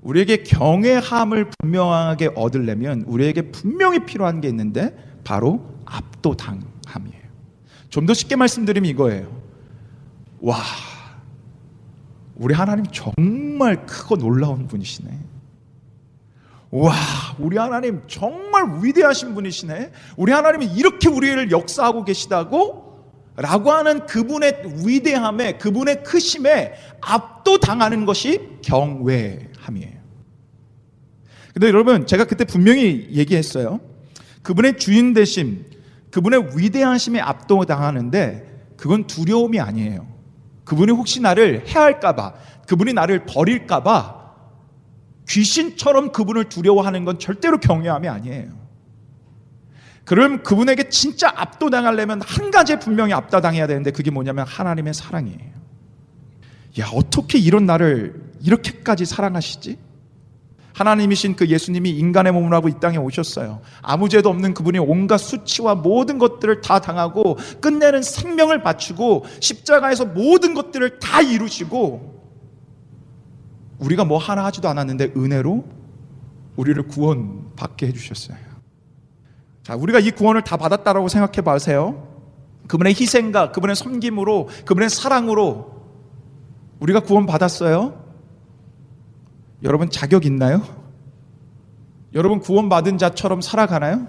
우리에게 0.00 0.42
경외함을 0.42 1.50
분명하게 1.50 2.30
얻으려면 2.34 3.02
우리에게 3.02 3.50
분명히 3.52 4.06
필요한 4.06 4.40
게 4.40 4.48
있는데 4.48 4.96
바로 5.22 5.60
압도당함이에요. 5.84 7.15
좀 7.90 8.06
더 8.06 8.14
쉽게 8.14 8.36
말씀드리면 8.36 8.90
이거예요. 8.90 9.42
와, 10.40 10.58
우리 12.36 12.54
하나님 12.54 12.84
정말 12.92 13.86
크고 13.86 14.16
놀라운 14.16 14.66
분이시네. 14.66 15.18
와, 16.70 16.94
우리 17.38 17.56
하나님 17.56 18.02
정말 18.06 18.80
위대하신 18.82 19.34
분이시네. 19.34 19.92
우리 20.16 20.32
하나님이 20.32 20.66
이렇게 20.66 21.08
우리를 21.08 21.50
역사하고 21.50 22.04
계시다고? 22.04 22.84
라고 23.36 23.70
하는 23.70 24.06
그분의 24.06 24.62
위대함에, 24.86 25.58
그분의 25.58 26.02
크심에 26.04 26.74
압도당하는 27.02 28.06
것이 28.06 28.40
경외함이에요. 28.62 29.96
근데 31.52 31.68
여러분, 31.68 32.06
제가 32.06 32.24
그때 32.24 32.44
분명히 32.44 33.08
얘기했어요. 33.12 33.80
그분의 34.42 34.78
주인 34.78 35.12
되심, 35.12 35.64
그분의 36.16 36.56
위대하심에 36.56 37.20
압도당하는데 37.20 38.72
그건 38.78 39.06
두려움이 39.06 39.60
아니에요. 39.60 40.06
그분이 40.64 40.90
혹시 40.92 41.20
나를 41.20 41.68
해할까봐, 41.68 42.32
그분이 42.66 42.94
나를 42.94 43.26
버릴까봐 43.26 44.16
귀신처럼 45.28 46.12
그분을 46.12 46.48
두려워하는 46.48 47.04
건 47.04 47.18
절대로 47.18 47.60
경외함이 47.60 48.08
아니에요. 48.08 48.48
그럼 50.06 50.42
그분에게 50.42 50.88
진짜 50.88 51.30
압도당하려면 51.36 52.22
한 52.24 52.50
가지 52.50 52.78
분명히 52.78 53.12
압도당해야 53.12 53.66
되는데 53.66 53.90
그게 53.90 54.10
뭐냐면 54.10 54.46
하나님의 54.46 54.94
사랑이에요. 54.94 55.52
야, 56.80 56.86
어떻게 56.94 57.36
이런 57.36 57.66
나를 57.66 58.32
이렇게까지 58.40 59.04
사랑하시지? 59.04 59.78
하나님이신 60.76 61.36
그 61.36 61.46
예수님이 61.46 61.88
인간의 61.90 62.32
몸을 62.32 62.52
하고 62.52 62.68
이 62.68 62.74
땅에 62.78 62.98
오셨어요. 62.98 63.62
아무 63.80 64.10
죄도 64.10 64.28
없는 64.28 64.52
그분이 64.52 64.78
온갖 64.78 65.16
수치와 65.16 65.74
모든 65.74 66.18
것들을 66.18 66.60
다 66.60 66.80
당하고 66.80 67.38
끝내는 67.62 68.02
생명을 68.02 68.62
바치고 68.62 69.24
십자가에서 69.40 70.04
모든 70.04 70.52
것들을 70.52 70.98
다 70.98 71.22
이루시고 71.22 72.14
우리가 73.78 74.04
뭐 74.04 74.18
하나 74.18 74.44
하지도 74.44 74.68
않았는데 74.68 75.14
은혜로 75.16 75.64
우리를 76.56 76.86
구원받게 76.88 77.86
해주셨어요. 77.86 78.36
자, 79.62 79.76
우리가 79.76 79.98
이 79.98 80.10
구원을 80.10 80.42
다 80.42 80.58
받았다라고 80.58 81.08
생각해 81.08 81.40
보세요. 81.40 82.06
그분의 82.68 82.92
희생과 82.92 83.52
그분의 83.52 83.76
섬김으로 83.76 84.50
그분의 84.66 84.90
사랑으로 84.90 85.74
우리가 86.80 87.00
구원 87.00 87.24
받았어요. 87.24 88.05
여러분 89.62 89.90
자격 89.90 90.26
있나요? 90.26 90.62
여러분 92.14 92.40
구원 92.40 92.68
받은 92.68 92.98
자처럼 92.98 93.40
살아가나요? 93.40 94.06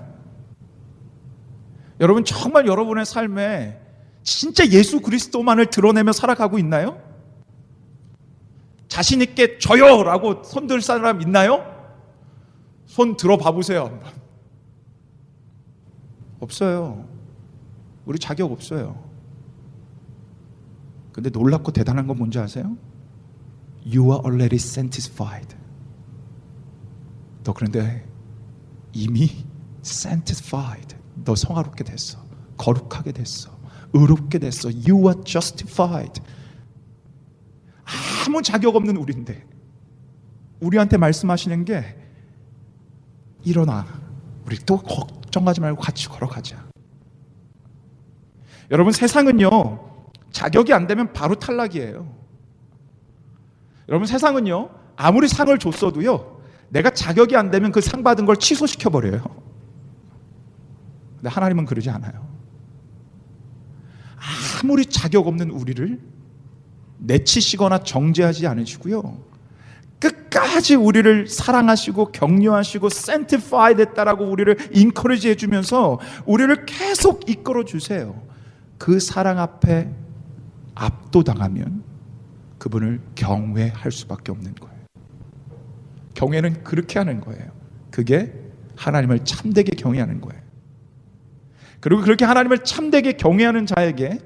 여러분 2.00 2.24
정말 2.24 2.68
여러분의 2.68 3.06
삶에 3.06 3.80
진짜 4.24 4.68
예수 4.68 5.02
그리스도만을 5.02 5.68
드러내며 5.68 6.12
살아가고 6.12 6.60
있나요? 6.60 7.02
자신 8.88 9.22
있게 9.22 9.58
저요 9.58 10.04
라고 10.04 10.44
손 10.44 10.68
들 10.68 10.82
사람 10.82 11.22
있나요? 11.22 11.64
손 12.86 13.16
들어 13.18 13.38
봐 13.38 13.52
보세요. 13.52 14.00
없어요. 16.40 17.06
우리 18.06 18.20
자격 18.20 18.52
없어요. 18.52 19.02
근데 21.12 21.30
놀랍고 21.30 21.72
대단한 21.72 22.06
건 22.08 22.18
뭔지 22.18 22.38
아세요? 22.40 22.78
You 23.88 24.12
are 24.12 24.22
already 24.26 24.58
sanctified. 24.58 25.56
너 27.44 27.54
그런데 27.54 28.06
이미 28.92 29.46
sanctified. 29.84 30.96
너 31.24 31.36
성화롭게 31.36 31.86
됐어. 31.86 32.20
거룩하게 32.58 33.14
됐어. 33.14 33.58
의롭게 33.94 34.40
됐어. 34.40 34.70
You 34.70 35.08
are 35.08 35.24
justified. 35.24 36.22
아무 38.26 38.42
자격 38.42 38.76
없는 38.76 38.98
우리인데 38.98 39.46
우리한테 40.60 40.98
말씀하시는 40.98 41.64
게 41.64 41.98
일어나. 43.46 43.86
우리 44.46 44.58
또 44.66 44.78
걱정하지 44.78 45.62
말고 45.62 45.82
같이 45.82 46.10
걸어가자. 46.10 46.68
여러분 48.70 48.92
세상은요 48.92 50.02
자격이 50.32 50.74
안 50.74 50.88
되면 50.88 51.14
바로 51.14 51.36
탈락이에요. 51.36 52.17
여러분 53.90 54.06
세상은요 54.08 54.70
아무리 54.96 55.28
상을 55.28 55.56
줬어도요 55.58 56.42
내가 56.70 56.90
자격이 56.90 57.36
안 57.36 57.50
되면 57.52 57.72
그 57.72 57.80
상 57.82 58.04
받은 58.04 58.26
걸 58.26 58.36
취소시켜 58.38 58.90
버려요. 58.90 59.22
근데 61.16 61.30
하나님은 61.30 61.66
그러지 61.66 61.90
않아요. 61.90 62.28
아무리 64.62 64.86
자격 64.86 65.28
없는 65.28 65.50
우리를 65.52 66.00
내치시거나 67.00 67.80
정죄하지 67.84 68.48
않으시고요. 68.48 69.18
끝까지 70.00 70.76
우리를 70.76 71.28
사랑하시고 71.28 72.12
격려하시고 72.12 72.90
센티파이 72.90 73.76
됐다라고 73.76 74.26
우리를 74.26 74.58
인커리지 74.74 75.30
해주면서 75.30 76.00
우리를 76.26 76.66
계속 76.66 77.28
이끌어 77.30 77.66
주세요. 77.66 78.22
그 78.78 79.00
사랑 79.00 79.40
앞에 79.40 79.90
압도당하면 80.76 81.84
그분을 82.58 83.00
경외할 83.16 83.92
수밖에 83.92 84.32
없는 84.32 84.56
거예요. 84.56 84.78
경외는 86.14 86.64
그렇게 86.64 87.00
하는 87.00 87.22
거예요. 87.22 87.52
그게 87.92 88.34
하나님을 88.76 89.24
참되게 89.26 89.72
경외하는 89.76 90.22
거예요. 90.22 90.42
그리고 91.80 92.02
그렇게 92.02 92.26
하나님을 92.26 92.60
참되게 92.60 93.14
경외하는 93.14 93.66
자에게 93.66 94.20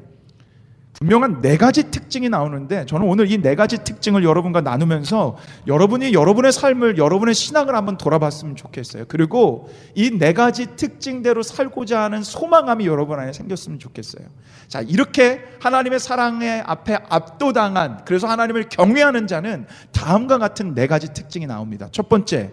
분명한 0.93 1.41
네 1.41 1.57
가지 1.57 1.89
특징이 1.89 2.29
나오는데 2.29 2.85
저는 2.85 3.07
오늘 3.07 3.31
이 3.31 3.41
네 3.41 3.55
가지 3.55 3.83
특징을 3.83 4.23
여러분과 4.23 4.61
나누면서 4.61 5.37
여러분이 5.65 6.13
여러분의 6.13 6.51
삶을 6.51 6.97
여러분의 6.97 7.33
신앙을 7.33 7.73
한번 7.75 7.97
돌아봤으면 7.97 8.55
좋겠어요. 8.55 9.05
그리고 9.07 9.69
이 9.95 10.11
네 10.11 10.33
가지 10.33 10.75
특징대로 10.75 11.41
살고자 11.41 12.03
하는 12.03 12.21
소망함이 12.21 12.85
여러분 12.85 13.19
안에 13.19 13.33
생겼으면 13.33 13.79
좋겠어요. 13.79 14.27
자, 14.67 14.81
이렇게 14.81 15.41
하나님의 15.59 15.99
사랑에 15.99 16.61
앞에 16.65 16.99
압도당한 17.09 18.01
그래서 18.05 18.27
하나님을 18.27 18.69
경외하는 18.69 19.25
자는 19.27 19.65
다음과 19.93 20.37
같은 20.37 20.75
네 20.75 20.85
가지 20.85 21.13
특징이 21.13 21.47
나옵니다. 21.47 21.87
첫 21.91 22.09
번째, 22.09 22.51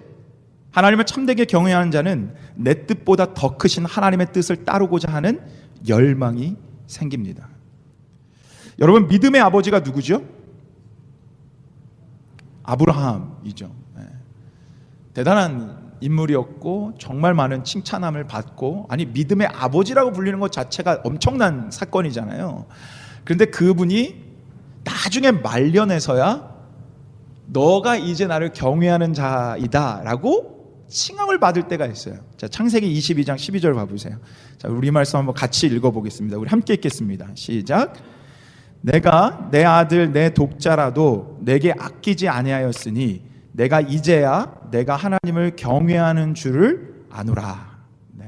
하나님을 0.70 1.04
참되게 1.04 1.44
경외하는 1.44 1.90
자는 1.90 2.34
내 2.54 2.86
뜻보다 2.86 3.34
더 3.34 3.56
크신 3.58 3.84
하나님의 3.84 4.28
뜻을 4.32 4.64
따르고자 4.64 5.12
하는 5.12 5.40
열망이 5.88 6.56
생깁니다. 6.86 7.48
여러분 8.78 9.08
믿음의 9.08 9.40
아버지가 9.40 9.80
누구죠? 9.80 10.22
아브라함이죠. 12.62 13.74
네. 13.96 14.02
대단한 15.14 15.88
인물이었고 16.00 16.94
정말 16.98 17.34
많은 17.34 17.64
칭찬함을 17.64 18.24
받고 18.24 18.86
아니 18.88 19.06
믿음의 19.06 19.48
아버지라고 19.48 20.12
불리는 20.12 20.38
것 20.38 20.52
자체가 20.52 21.00
엄청난 21.04 21.70
사건이잖아요. 21.70 22.66
그런데 23.24 23.46
그분이 23.46 24.28
나중에 24.84 25.32
말년에서야 25.32 26.56
너가 27.46 27.96
이제 27.96 28.26
나를 28.26 28.52
경외하는 28.52 29.14
자이다라고 29.14 30.84
칭함을 30.88 31.38
받을 31.40 31.68
때가 31.68 31.86
있어요. 31.86 32.16
자, 32.36 32.48
창세기 32.48 32.98
22장 32.98 33.36
12절 33.36 33.74
봐 33.74 33.84
보세요. 33.86 34.18
자, 34.56 34.68
우리 34.68 34.90
말씀 34.90 35.18
한번 35.18 35.34
같이 35.34 35.66
읽어 35.66 35.90
보겠습니다. 35.90 36.38
우리 36.38 36.48
함께 36.48 36.74
읽겠습니다. 36.74 37.28
시작. 37.34 37.94
내가 38.80 39.48
내 39.50 39.64
아들 39.64 40.12
내 40.12 40.32
독자라도 40.32 41.38
내게 41.42 41.72
아끼지 41.72 42.28
아니하였으니 42.28 43.22
내가 43.52 43.80
이제야 43.80 44.54
내가 44.70 44.94
하나님을 44.96 45.56
경외하는 45.56 46.34
줄을 46.34 47.04
아노라. 47.10 47.78
네. 48.12 48.26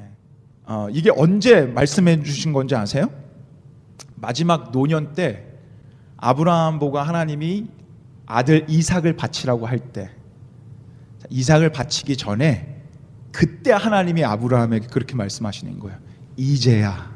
어, 0.67 0.89
이게 0.91 1.11
언제 1.17 1.63
말씀해 1.63 2.23
주신 2.23 2.53
건지 2.53 2.75
아세요? 2.75 3.11
마지막 4.17 4.73
노년 4.73 5.13
때 5.15 5.47
아브라함 6.17 6.79
보고 6.79 6.99
하나님이 6.99 7.69
아들 8.27 8.67
이삭을 8.69 9.17
바치라고 9.17 9.67
할 9.67 9.79
때 9.79 10.11
이삭을 11.31 11.71
바치기 11.71 12.17
전에 12.17 12.83
그때 13.33 13.71
하나님이 13.73 14.25
아브라함에게 14.25 14.89
그렇게 14.89 15.15
말씀하시는 15.15 15.79
거예요. 15.79 15.97
이제야 16.37 17.11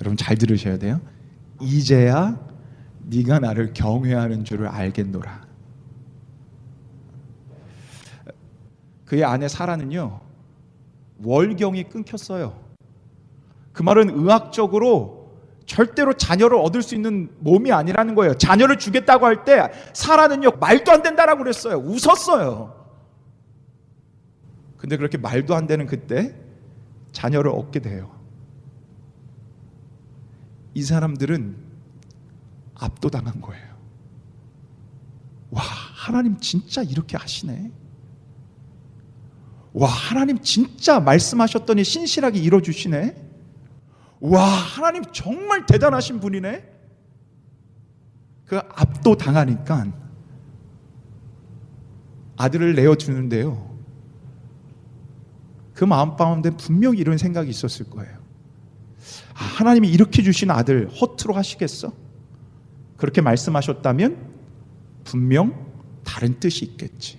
여러분 0.00 0.16
잘 0.16 0.36
들으셔야 0.36 0.78
돼요. 0.78 1.00
이제야 1.60 2.36
네가 3.06 3.38
나를 3.38 3.72
경외하는 3.74 4.44
줄을 4.44 4.66
알겠노라. 4.68 5.44
그의 9.04 9.24
아내 9.24 9.48
사라는요 9.48 10.20
월경이 11.22 11.84
끊겼어요. 11.84 12.58
그 13.72 13.82
말은 13.82 14.10
의학적으로 14.10 15.24
절대로 15.66 16.12
자녀를 16.12 16.58
얻을 16.58 16.82
수 16.82 16.94
있는 16.94 17.30
몸이 17.40 17.72
아니라는 17.72 18.14
거예요. 18.14 18.34
자녀를 18.34 18.78
주겠다고 18.78 19.26
할 19.26 19.44
때 19.44 19.70
사라는요 19.92 20.52
말도 20.60 20.92
안 20.92 21.02
된다라고 21.02 21.42
그랬어요. 21.42 21.76
웃었어요. 21.76 22.84
근데 24.76 24.96
그렇게 24.96 25.16
말도 25.16 25.54
안 25.54 25.66
되는 25.66 25.86
그때 25.86 26.34
자녀를 27.12 27.50
얻게 27.50 27.80
돼요. 27.80 28.10
이 30.74 30.82
사람들은 30.82 31.63
압도당한 32.84 33.40
거예요. 33.40 33.74
와, 35.50 35.62
하나님 35.62 36.38
진짜 36.40 36.82
이렇게 36.82 37.16
하시네. 37.16 37.70
와, 39.72 39.88
하나님 39.88 40.40
진짜 40.40 41.00
말씀하셨더니 41.00 41.84
신실하게 41.84 42.38
이뤄주시네. 42.40 43.22
와, 44.20 44.44
하나님 44.44 45.04
정말 45.12 45.66
대단하신 45.66 46.20
분이네. 46.20 46.72
그 48.46 48.58
압도당하니까 48.58 49.92
아들을 52.36 52.74
내어주는데요. 52.74 53.74
그 55.72 55.84
마음 55.84 56.16
가운데 56.16 56.50
분명히 56.50 56.98
이런 56.98 57.18
생각이 57.18 57.50
있었을 57.50 57.90
거예요. 57.90 58.18
아, 59.34 59.44
하나님이 59.44 59.88
이렇게 59.88 60.22
주신 60.22 60.50
아들 60.50 60.88
허투루 60.88 61.34
하시겠어? 61.34 62.03
그렇게 62.96 63.20
말씀하셨다면 63.20 64.34
분명 65.04 65.72
다른 66.04 66.38
뜻이 66.38 66.64
있겠지. 66.64 67.18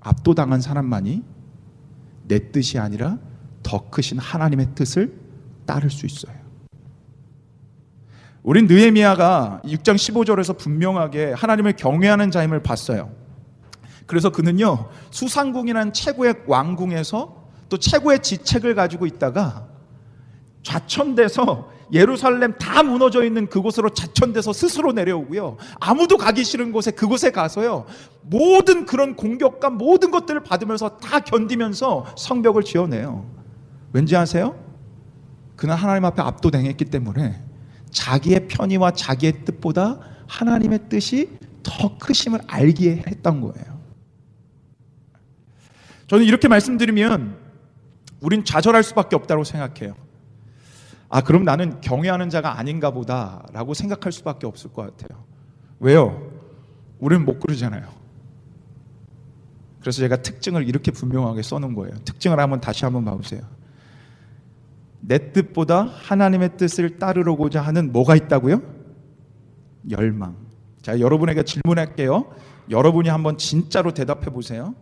압도당한 0.00 0.60
사람만이 0.60 1.22
내 2.26 2.50
뜻이 2.50 2.78
아니라 2.78 3.18
더 3.62 3.88
크신 3.90 4.18
하나님의 4.18 4.74
뜻을 4.74 5.16
따를 5.64 5.90
수 5.90 6.06
있어요. 6.06 6.34
우린 8.42 8.66
느헤미야가 8.66 9.62
6장 9.64 9.94
15절에서 9.94 10.58
분명하게 10.58 11.32
하나님을 11.32 11.74
경외하는 11.74 12.32
자임을 12.32 12.62
봤어요. 12.62 13.14
그래서 14.06 14.30
그는요 14.30 14.90
수상궁이라는 15.10 15.92
최고의 15.92 16.42
왕궁에서 16.46 17.42
또 17.68 17.78
최고의 17.78 18.20
지책을 18.20 18.74
가지고 18.74 19.06
있다가 19.06 19.68
좌천돼서 20.64 21.71
예루살렘 21.92 22.54
다 22.58 22.82
무너져 22.82 23.22
있는 23.22 23.48
그곳으로 23.48 23.90
자천돼서 23.90 24.52
스스로 24.52 24.92
내려오고요. 24.92 25.58
아무도 25.78 26.16
가기 26.16 26.42
싫은 26.42 26.72
곳에 26.72 26.90
그곳에 26.90 27.30
가서요. 27.30 27.84
모든 28.22 28.86
그런 28.86 29.14
공격과 29.14 29.70
모든 29.70 30.10
것들을 30.10 30.42
받으면서 30.42 30.96
다 30.98 31.20
견디면서 31.20 32.14
성벽을 32.16 32.62
지어내요. 32.62 33.26
왠지 33.92 34.16
아세요? 34.16 34.58
그는 35.56 35.74
하나님 35.74 36.06
앞에 36.06 36.22
압도당했기 36.22 36.86
때문에 36.86 37.40
자기의 37.90 38.48
편의와 38.48 38.92
자기의 38.92 39.44
뜻보다 39.44 40.00
하나님의 40.26 40.88
뜻이 40.88 41.28
더 41.62 41.98
크심을 41.98 42.40
알기에 42.46 43.04
했던 43.06 43.42
거예요. 43.42 43.80
저는 46.06 46.24
이렇게 46.24 46.48
말씀드리면 46.48 47.36
우린 48.20 48.44
좌절할 48.44 48.82
수밖에 48.82 49.14
없다고 49.14 49.44
생각해요. 49.44 49.94
아, 51.14 51.20
그럼 51.20 51.44
나는 51.44 51.78
경외하는 51.82 52.30
자가 52.30 52.58
아닌가 52.58 52.90
보다라고 52.90 53.74
생각할 53.74 54.12
수밖에 54.12 54.46
없을 54.46 54.72
것 54.72 54.96
같아요. 54.96 55.22
왜요? 55.78 56.32
우리는 57.00 57.22
못 57.26 57.38
그러잖아요. 57.38 57.86
그래서 59.80 59.98
제가 59.98 60.22
특징을 60.22 60.66
이렇게 60.66 60.90
분명하게 60.90 61.42
써놓은 61.42 61.74
거예요. 61.74 61.94
특징을 62.06 62.40
한번 62.40 62.62
다시 62.62 62.86
한번 62.86 63.04
봐보세요. 63.04 63.42
내 65.00 65.32
뜻보다 65.32 65.82
하나님의 65.82 66.56
뜻을 66.56 66.98
따르려고자 66.98 67.60
하는 67.60 67.92
뭐가 67.92 68.16
있다고요? 68.16 68.62
열망. 69.90 70.34
자, 70.80 70.98
여러분에게 70.98 71.42
질문할게요. 71.42 72.24
여러분이 72.70 73.10
한번 73.10 73.36
진짜로 73.36 73.92
대답해 73.92 74.30
보세요. 74.30 74.74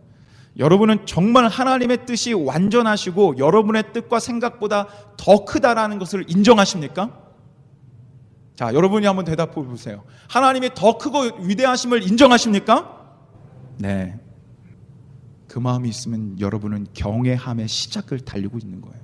여러분은 0.57 1.05
정말 1.05 1.47
하나님의 1.47 2.05
뜻이 2.05 2.33
완전하시고 2.33 3.37
여러분의 3.37 3.93
뜻과 3.93 4.19
생각보다 4.19 4.87
더 5.17 5.45
크다라는 5.45 5.97
것을 5.97 6.25
인정하십니까? 6.27 7.17
자, 8.55 8.73
여러분이 8.73 9.05
한번 9.05 9.25
대답해 9.25 9.53
보세요. 9.53 10.03
하나님이 10.29 10.71
더 10.75 10.97
크고 10.97 11.45
위대하심을 11.45 12.03
인정하십니까? 12.03 13.15
네. 13.77 14.19
그 15.47 15.57
마음이 15.57 15.89
있으면 15.89 16.39
여러분은 16.39 16.87
경외함의 16.93 17.67
시작을 17.67 18.19
달리고 18.19 18.57
있는 18.57 18.81
거예요. 18.81 19.01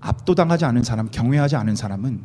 압도당하지 0.00 0.64
않은 0.66 0.82
사람, 0.82 1.10
경외하지 1.10 1.56
않은 1.56 1.74
사람은 1.74 2.24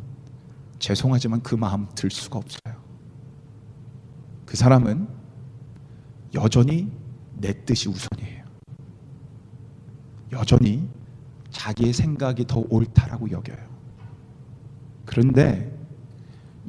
죄송하지만 0.78 1.42
그 1.42 1.54
마음 1.54 1.88
들 1.94 2.10
수가 2.10 2.38
없어요. 2.38 2.82
그 4.44 4.56
사람은 4.56 5.08
여전히 6.34 6.90
내 7.38 7.52
뜻이 7.64 7.88
우선이에요. 7.88 8.42
여전히 10.32 10.88
자기의 11.50 11.92
생각이 11.92 12.46
더 12.46 12.64
옳다라고 12.68 13.30
여겨요. 13.30 13.72
그런데 15.04 15.70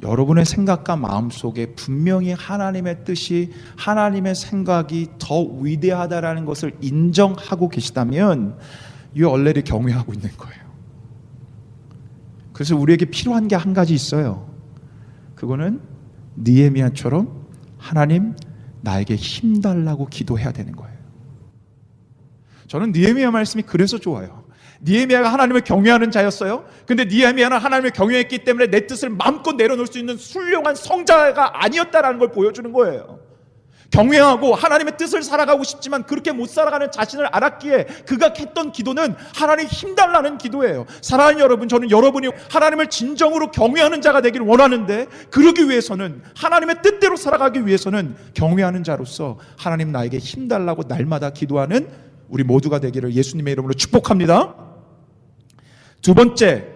여러분의 0.02 0.44
생각과 0.44 0.96
마음 0.96 1.30
속에 1.30 1.74
분명히 1.74 2.32
하나님의 2.32 3.04
뜻이 3.04 3.52
하나님의 3.76 4.34
생각이 4.34 5.08
더 5.18 5.42
위대하다라는 5.42 6.44
것을 6.44 6.76
인정하고 6.82 7.68
계시다면 7.70 8.58
이 9.14 9.22
얼레리 9.22 9.62
경외하고 9.62 10.12
있는 10.12 10.30
거예요. 10.36 10.64
그래서 12.52 12.76
우리에게 12.76 13.06
필요한 13.06 13.48
게 13.48 13.56
한 13.56 13.72
가지 13.72 13.94
있어요. 13.94 14.48
그거는 15.34 15.80
니에미아처럼 16.38 17.46
하나님 17.78 18.34
나에게 18.84 19.16
힘 19.16 19.60
달라고 19.60 20.06
기도해야 20.06 20.52
되는 20.52 20.76
거예요. 20.76 20.94
저는 22.68 22.92
니에미아 22.92 23.30
말씀이 23.30 23.62
그래서 23.64 23.98
좋아요. 23.98 24.44
니에미아가 24.82 25.32
하나님을 25.32 25.62
경외하는 25.62 26.10
자였어요. 26.10 26.66
근데 26.86 27.06
니에미아는 27.06 27.56
하나님을 27.56 27.90
경외했기 27.90 28.44
때문에 28.44 28.66
내 28.66 28.86
뜻을 28.86 29.08
마음껏 29.08 29.54
내려놓을 29.54 29.86
수 29.86 29.98
있는 29.98 30.16
훌륭한 30.16 30.74
성자가 30.74 31.64
아니었다라는 31.64 32.18
걸 32.18 32.30
보여주는 32.30 32.70
거예요. 32.72 33.23
경외하고 33.94 34.56
하나님의 34.56 34.96
뜻을 34.96 35.22
살아가고 35.22 35.62
싶지만 35.62 36.02
그렇게 36.02 36.32
못 36.32 36.48
살아가는 36.48 36.90
자신을 36.90 37.26
알았기에 37.26 37.84
그가 38.06 38.32
했던 38.36 38.72
기도는 38.72 39.14
하나님 39.32 39.68
힘달라는 39.68 40.38
기도예요. 40.38 40.86
사랑하는 41.00 41.38
여러분, 41.38 41.68
저는 41.68 41.92
여러분이 41.92 42.28
하나님을 42.50 42.88
진정으로 42.90 43.52
경외하는 43.52 44.02
자가 44.02 44.20
되기를 44.20 44.44
원하는데 44.46 45.06
그러기 45.30 45.68
위해서는 45.68 46.22
하나님의 46.34 46.82
뜻대로 46.82 47.14
살아가기 47.14 47.66
위해서는 47.66 48.16
경외하는 48.34 48.82
자로서 48.82 49.38
하나님 49.56 49.92
나에게 49.92 50.18
힘달라고 50.18 50.82
날마다 50.88 51.30
기도하는 51.30 51.88
우리 52.28 52.42
모두가 52.42 52.80
되기를 52.80 53.14
예수님의 53.14 53.52
이름으로 53.52 53.74
축복합니다. 53.74 54.56
두 56.02 56.14
번째, 56.14 56.66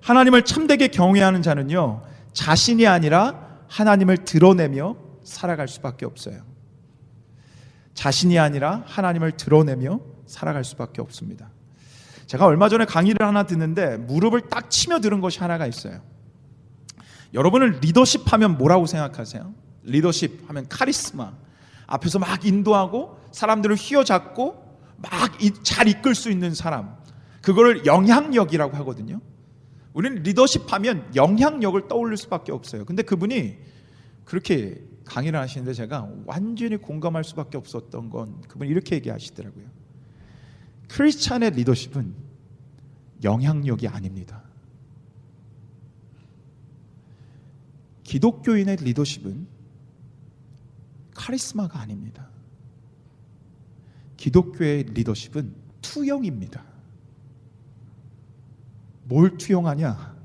하나님을 0.00 0.42
참되게 0.42 0.88
경외하는 0.88 1.42
자는요, 1.42 2.02
자신이 2.32 2.86
아니라 2.86 3.48
하나님을 3.66 4.18
드러내며 4.18 4.94
살아갈 5.24 5.66
수밖에 5.66 6.06
없어요. 6.06 6.47
자신이 7.98 8.38
아니라 8.38 8.84
하나님을 8.86 9.32
드러내며 9.32 9.98
살아갈 10.24 10.62
수밖에 10.62 11.02
없습니다. 11.02 11.50
제가 12.26 12.46
얼마 12.46 12.68
전에 12.68 12.84
강의를 12.84 13.26
하나 13.26 13.42
듣는데 13.42 13.96
무릎을 13.96 14.42
딱 14.42 14.70
치며 14.70 15.00
들은 15.00 15.20
것이 15.20 15.40
하나가 15.40 15.66
있어요. 15.66 16.00
여러분은 17.34 17.80
리더십 17.80 18.32
하면 18.32 18.56
뭐라고 18.56 18.86
생각하세요? 18.86 19.52
리더십 19.82 20.48
하면 20.48 20.68
카리스마. 20.68 21.32
앞에서 21.88 22.20
막 22.20 22.46
인도하고 22.46 23.18
사람들을 23.32 23.74
휘어잡고 23.74 24.78
막 24.98 25.40
잘 25.64 25.88
이끌 25.88 26.14
수 26.14 26.30
있는 26.30 26.54
사람. 26.54 26.94
그거를 27.42 27.84
영향력이라고 27.84 28.76
하거든요. 28.76 29.20
우리는 29.92 30.22
리더십 30.22 30.72
하면 30.72 31.04
영향력을 31.16 31.88
떠올릴 31.88 32.16
수밖에 32.16 32.52
없어요. 32.52 32.84
근데 32.84 33.02
그분이 33.02 33.56
그렇게 34.24 34.84
강의를 35.08 35.40
하시는데 35.40 35.72
제가 35.72 36.08
완전히 36.26 36.76
공감할 36.76 37.24
수밖에 37.24 37.56
없었던 37.56 38.10
건 38.10 38.40
그분이 38.42 38.70
이렇게 38.70 38.96
얘기하시더라고요. 38.96 39.66
크리스찬의 40.88 41.50
리더십은 41.52 42.14
영향력이 43.24 43.88
아닙니다. 43.88 44.42
기독교인의 48.04 48.76
리더십은 48.76 49.46
카리스마가 51.14 51.80
아닙니다. 51.80 52.28
기독교의 54.16 54.84
리더십은 54.84 55.54
투영입니다. 55.82 56.64
뭘 59.04 59.36
투영하냐? 59.36 60.16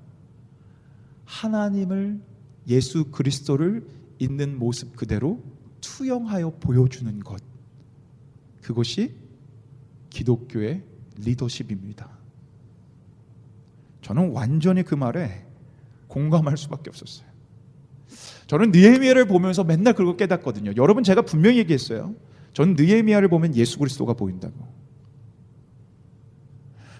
하나님을 1.25 2.21
예수 2.67 3.05
그리스도를 3.11 3.87
있는 4.23 4.57
모습 4.57 4.95
그대로 4.95 5.41
투영하여 5.81 6.57
보여주는 6.59 7.19
것. 7.19 7.41
그것이 8.61 9.13
기독교의 10.09 10.83
리더십입니다. 11.17 12.09
저는 14.01 14.31
완전히 14.31 14.83
그 14.83 14.95
말에 14.95 15.45
공감할 16.07 16.57
수밖에 16.57 16.89
없었어요. 16.89 17.27
저는 18.47 18.71
느헤미야를 18.71 19.25
보면서 19.25 19.63
맨날 19.63 19.93
그걸 19.93 20.17
깨닫거든요. 20.17 20.73
여러분 20.77 21.03
제가 21.03 21.21
분명히 21.23 21.57
얘기했어요. 21.59 22.15
저는 22.53 22.75
느헤미야를 22.75 23.27
보면 23.29 23.55
예수 23.55 23.79
그리스도가 23.79 24.13
보인다고. 24.13 24.53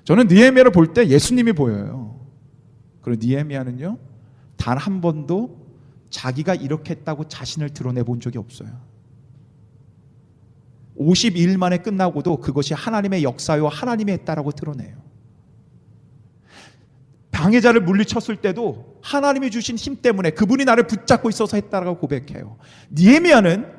저는 0.03 0.27
느헤미야를 0.27 0.71
볼 0.71 0.93
때 0.93 1.07
예수님이 1.07 1.53
보여요. 1.53 2.19
그리고 3.01 3.25
느헤미야는요. 3.25 3.97
단 4.57 4.77
한 4.77 5.01
번도 5.01 5.62
자기가 6.13 6.54
이렇게 6.54 6.91
했다고 6.91 7.28
자신을 7.28 7.71
드러내 7.71 8.04
본 8.04 8.19
적이 8.19 8.38
없어요. 8.38 8.69
50일 10.97 11.58
만에 11.58 11.80
끝나고도 11.80 12.38
그것이 12.38 12.76
하나님의 12.76 13.23
역사요 13.23 13.67
하나님이 13.67 14.12
했다라고 14.12 14.52
드러내요. 14.52 14.95
방해자를 17.32 17.82
물리쳤을 17.82 18.36
때도 18.38 18.99
하나님이 19.02 19.49
주신 19.49 19.76
힘 19.76 19.95
때문에 19.95 20.30
그분이 20.30 20.65
나를 20.65 20.86
붙잡고 20.86 21.30
있어서 21.30 21.58
했다라고 21.58 21.97
고백해요. 21.97 22.58
니에미아는 22.91 23.73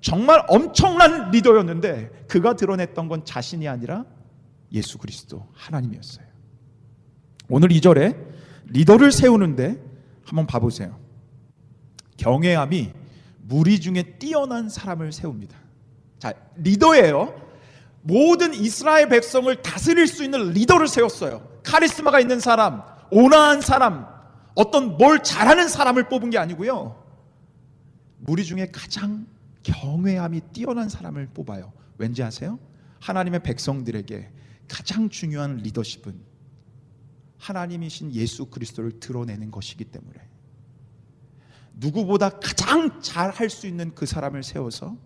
정말 0.00 0.42
엄청난 0.48 1.30
리더였는데 1.30 2.24
그가 2.28 2.56
드러냈던 2.56 3.08
건 3.08 3.26
자신이 3.26 3.68
아니라 3.68 4.06
예수 4.72 4.96
그리스도 4.96 5.46
하나님이었어요. 5.52 6.26
오늘 7.50 7.72
이절에 7.72 8.16
리더를 8.68 9.12
세우는데 9.12 9.78
한번 10.24 10.46
봐보세요. 10.46 11.03
경외함이 12.16 12.92
무리 13.42 13.80
중에 13.80 14.02
뛰어난 14.18 14.68
사람을 14.68 15.12
세웁니다. 15.12 15.56
자, 16.18 16.32
리더예요. 16.56 17.34
모든 18.02 18.54
이스라엘 18.54 19.08
백성을 19.08 19.54
다스릴 19.62 20.06
수 20.06 20.24
있는 20.24 20.52
리더를 20.52 20.88
세웠어요. 20.88 21.46
카리스마가 21.62 22.20
있는 22.20 22.40
사람, 22.40 22.82
온화한 23.10 23.60
사람, 23.60 24.06
어떤 24.54 24.96
뭘 24.96 25.22
잘하는 25.22 25.68
사람을 25.68 26.08
뽑은 26.08 26.30
게 26.30 26.38
아니고요. 26.38 27.02
무리 28.18 28.44
중에 28.44 28.68
가장 28.72 29.26
경외함이 29.62 30.40
뛰어난 30.52 30.88
사람을 30.88 31.28
뽑아요. 31.34 31.72
왠지 31.98 32.22
아세요? 32.22 32.58
하나님의 33.00 33.42
백성들에게 33.42 34.30
가장 34.68 35.08
중요한 35.08 35.58
리더십은 35.58 36.14
하나님이신 37.38 38.14
예수 38.14 38.46
그리스도를 38.46 39.00
드러내는 39.00 39.50
것이기 39.50 39.84
때문에 39.84 40.18
누구보다 41.74 42.30
가장 42.30 43.00
잘 43.00 43.30
할 43.30 43.50
수 43.50 43.66
있는 43.66 43.94
그 43.94 44.06
사람을 44.06 44.42
세워서 44.42 44.96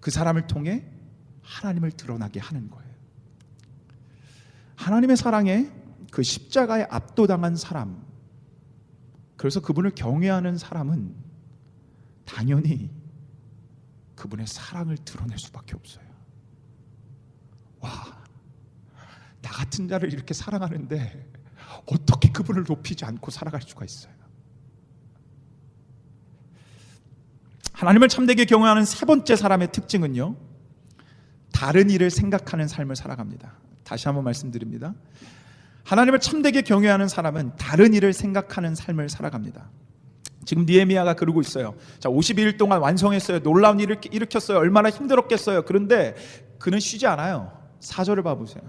그 0.00 0.10
사람을 0.10 0.46
통해 0.46 0.84
하나님을 1.42 1.92
드러나게 1.92 2.40
하는 2.40 2.70
거예요. 2.70 2.88
하나님의 4.76 5.16
사랑에 5.16 5.70
그 6.10 6.22
십자가에 6.22 6.86
압도당한 6.88 7.56
사람, 7.56 8.06
그래서 9.36 9.60
그분을 9.60 9.90
경외하는 9.94 10.56
사람은 10.56 11.14
당연히 12.24 12.90
그분의 14.14 14.46
사랑을 14.46 14.96
드러낼 14.98 15.38
수밖에 15.38 15.74
없어요. 15.76 16.06
와, 17.80 17.90
나 19.42 19.50
같은 19.50 19.86
자를 19.88 20.12
이렇게 20.12 20.34
사랑하는데 20.34 21.32
어떻게 21.86 22.30
그분을 22.32 22.64
높이지 22.66 23.04
않고 23.04 23.30
살아갈 23.30 23.62
수가 23.62 23.84
있어요? 23.84 24.17
하나님을 27.78 28.08
참되게 28.08 28.44
경외하는 28.44 28.84
세 28.84 29.06
번째 29.06 29.36
사람의 29.36 29.70
특징은요, 29.70 30.34
다른 31.52 31.90
일을 31.90 32.10
생각하는 32.10 32.66
삶을 32.66 32.96
살아갑니다. 32.96 33.52
다시 33.84 34.08
한번 34.08 34.24
말씀드립니다. 34.24 34.94
하나님을 35.84 36.18
참되게 36.18 36.62
경외하는 36.62 37.06
사람은 37.06 37.52
다른 37.56 37.94
일을 37.94 38.12
생각하는 38.12 38.74
삶을 38.74 39.08
살아갑니다. 39.08 39.70
지금 40.44 40.66
니에미아가 40.66 41.14
그러고 41.14 41.40
있어요. 41.40 41.76
자, 42.00 42.08
52일 42.08 42.58
동안 42.58 42.80
완성했어요. 42.80 43.44
놀라운 43.44 43.78
일을 43.78 43.98
일으켰어요. 44.10 44.58
얼마나 44.58 44.90
힘들었겠어요. 44.90 45.62
그런데 45.64 46.16
그는 46.58 46.80
쉬지 46.80 47.06
않아요. 47.06 47.52
사절을 47.78 48.24
봐보세요. 48.24 48.64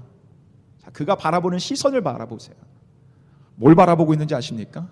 자, 0.83 0.91
그가 0.91 1.15
바라보는 1.15 1.57
시선을 1.57 2.03
바라보세요. 2.03 2.55
뭘 3.55 3.73
바라보고 3.73 4.13
있는지 4.13 4.35
아십니까? 4.35 4.87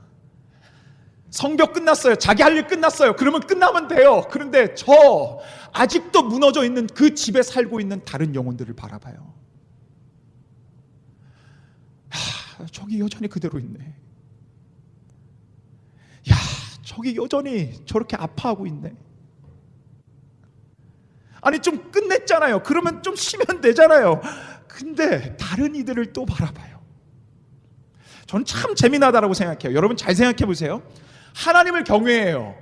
성벽 1.29 1.73
끝났어요. 1.73 2.15
자기 2.15 2.41
할 2.41 2.55
일 2.55 2.67
끝났어요. 2.67 3.15
그러면 3.15 3.41
끝나면 3.41 3.87
돼요. 3.87 4.23
그런데 4.31 4.73
저 4.75 5.39
아직도 5.73 6.23
무너져 6.23 6.63
있는 6.63 6.87
그 6.87 7.13
집에 7.13 7.43
살고 7.43 7.79
있는 7.79 8.03
다른 8.05 8.33
영혼들을 8.33 8.73
바라봐요. 8.75 9.33
하, 12.09 12.65
저기 12.71 12.99
여전히 12.99 13.27
그대로 13.27 13.59
있네. 13.59 13.79
야, 16.31 16.35
저기 16.83 17.15
여전히 17.15 17.73
저렇게 17.85 18.15
아파하고 18.15 18.65
있네. 18.65 18.93
아니 21.41 21.59
좀 21.59 21.91
끝냈잖아요. 21.91 22.63
그러면 22.63 23.03
좀 23.03 23.15
쉬면 23.15 23.61
되잖아요. 23.61 24.21
근데 24.67 25.35
다른 25.37 25.75
이들을 25.75 26.13
또 26.13 26.25
바라봐요. 26.25 26.77
저는 28.25 28.45
참 28.45 28.75
재미나다라고 28.75 29.33
생각해요. 29.33 29.75
여러분 29.77 29.95
잘 29.95 30.15
생각해 30.15 30.45
보세요. 30.45 30.81
하나님을 31.38 31.84
경외해요. 31.84 32.56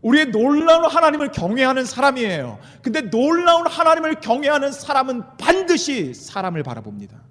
우리의 0.00 0.30
놀라운 0.30 0.84
하나님을 0.84 1.32
경외하는 1.32 1.84
사람이에요. 1.84 2.58
근데 2.80 3.02
놀라운 3.02 3.66
하나님을 3.66 4.20
경외하는 4.20 4.72
사람은 4.72 5.36
반드시 5.36 6.14
사람을 6.14 6.62
바라봅니다. 6.62 7.22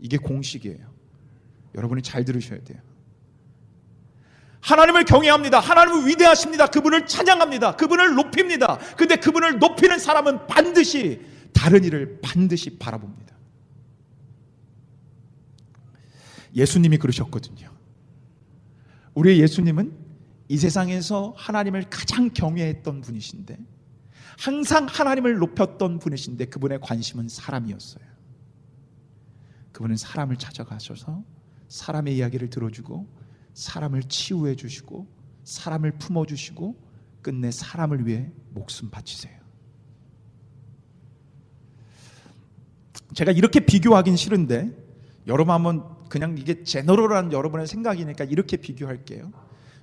이게 0.00 0.16
공식이에요. 0.16 0.94
여러분이 1.74 2.02
잘 2.02 2.24
들으셔야 2.24 2.60
돼요. 2.60 2.80
하나님을 4.60 5.04
경외합니다. 5.04 5.60
하나님을 5.60 6.06
위대하십니다. 6.06 6.68
그분을 6.68 7.06
찬양합니다. 7.06 7.76
그분을 7.76 8.14
높입니다. 8.14 8.78
근데 8.96 9.16
그분을 9.16 9.58
높이는 9.58 9.98
사람은 9.98 10.46
반드시 10.46 11.20
다른 11.52 11.84
일을 11.84 12.20
반드시 12.22 12.78
바라봅니다. 12.78 13.34
예수님이 16.54 16.96
그러셨거든요. 16.96 17.68
우리의 19.14 19.40
예수님은 19.40 20.03
이 20.48 20.58
세상에서 20.58 21.34
하나님을 21.36 21.84
가장 21.88 22.30
경외했던 22.30 23.00
분이신데 23.00 23.58
항상 24.38 24.86
하나님을 24.86 25.38
높였던 25.38 25.98
분이신데 25.98 26.46
그분의 26.46 26.80
관심은 26.80 27.28
사람이었어요. 27.28 28.04
그분은 29.72 29.96
사람을 29.96 30.36
찾아가셔서 30.36 31.24
사람의 31.68 32.16
이야기를 32.16 32.50
들어주고 32.50 33.08
사람을 33.54 34.04
치유해 34.04 34.54
주시고 34.54 35.06
사람을 35.44 35.98
품어 35.98 36.26
주시고 36.26 36.76
끝내 37.22 37.50
사람을 37.50 38.06
위해 38.06 38.30
목숨 38.50 38.90
바치세요. 38.90 39.44
제가 43.14 43.32
이렇게 43.32 43.60
비교하긴 43.60 44.16
싫은데 44.16 44.70
여러분 45.26 45.54
한번 45.54 46.08
그냥 46.08 46.36
이게 46.36 46.62
제너럴한 46.62 47.32
여러분의 47.32 47.66
생각이니까 47.66 48.24
이렇게 48.24 48.56
비교할게요. 48.56 49.32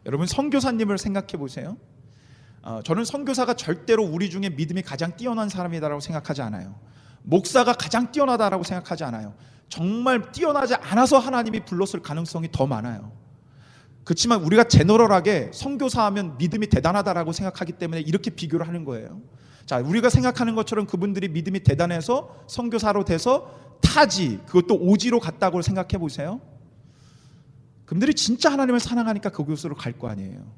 여러분 0.06 0.28
선교사님을 0.28 0.98
생각해 0.98 1.38
보세요. 1.38 1.78
어, 2.64 2.82
저는 2.84 3.06
선교사가 3.06 3.56
절대로 3.56 4.04
우리 4.04 4.30
중에 4.30 4.50
믿음이 4.50 4.82
가장 4.84 5.16
뛰어난 5.16 5.50
사람이다라고 5.50 6.00
생각하지 6.00 6.42
않아요. 6.44 6.76
목사가 7.24 7.74
가장 7.74 8.12
뛰어나다라고 8.12 8.64
생각하지 8.64 9.04
않아요. 9.06 9.34
정말 9.70 10.32
뛰어나지 10.32 10.76
않아서 10.76 11.18
하나님이 11.18 11.66
불렀을 11.66 12.02
가능성이 12.02 12.50
더 12.52 12.68
많아요. 12.68 13.12
그렇지만 14.04 14.42
우리가 14.44 14.66
제너럴하게 14.66 15.52
선교사 15.54 16.06
하면 16.06 16.38
믿음이 16.38 16.68
대단하다라고 16.68 17.32
생각하기 17.32 17.74
때문에 17.74 18.02
이렇게 18.02 18.32
비교를 18.32 18.68
하는 18.68 18.84
거예요. 18.84 19.22
자, 19.66 19.78
우리가 19.78 20.10
생각하는 20.10 20.56
것처럼 20.56 20.88
그분들이 20.88 21.30
믿음이 21.30 21.62
대단해서 21.62 22.44
선교사로 22.48 23.06
돼서 23.06 23.78
타지 23.82 24.40
그것도 24.48 24.76
오지로 24.76 25.20
갔다고 25.20 25.62
생각해 25.62 25.98
보세요. 26.00 26.42
그분들이 27.92 28.14
진짜 28.14 28.50
하나님을 28.50 28.80
사랑하니까 28.80 29.32
그곳으로 29.32 29.76
갈 29.76 29.92
거 29.92 30.08
아니에요. 30.08 30.50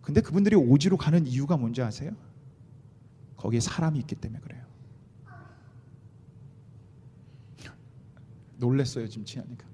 근데 0.00 0.22
그분들이 0.22 0.56
오지로 0.56 0.96
가는 0.96 1.26
이유가 1.26 1.58
뭔지 1.58 1.82
아세요? 1.82 2.12
거기에 3.36 3.60
사람이 3.60 3.98
있기 3.98 4.14
때문에 4.14 4.40
그래요. 4.40 4.64
놀랬어요, 8.56 9.06
지금 9.08 9.26
지하니까. 9.26 9.66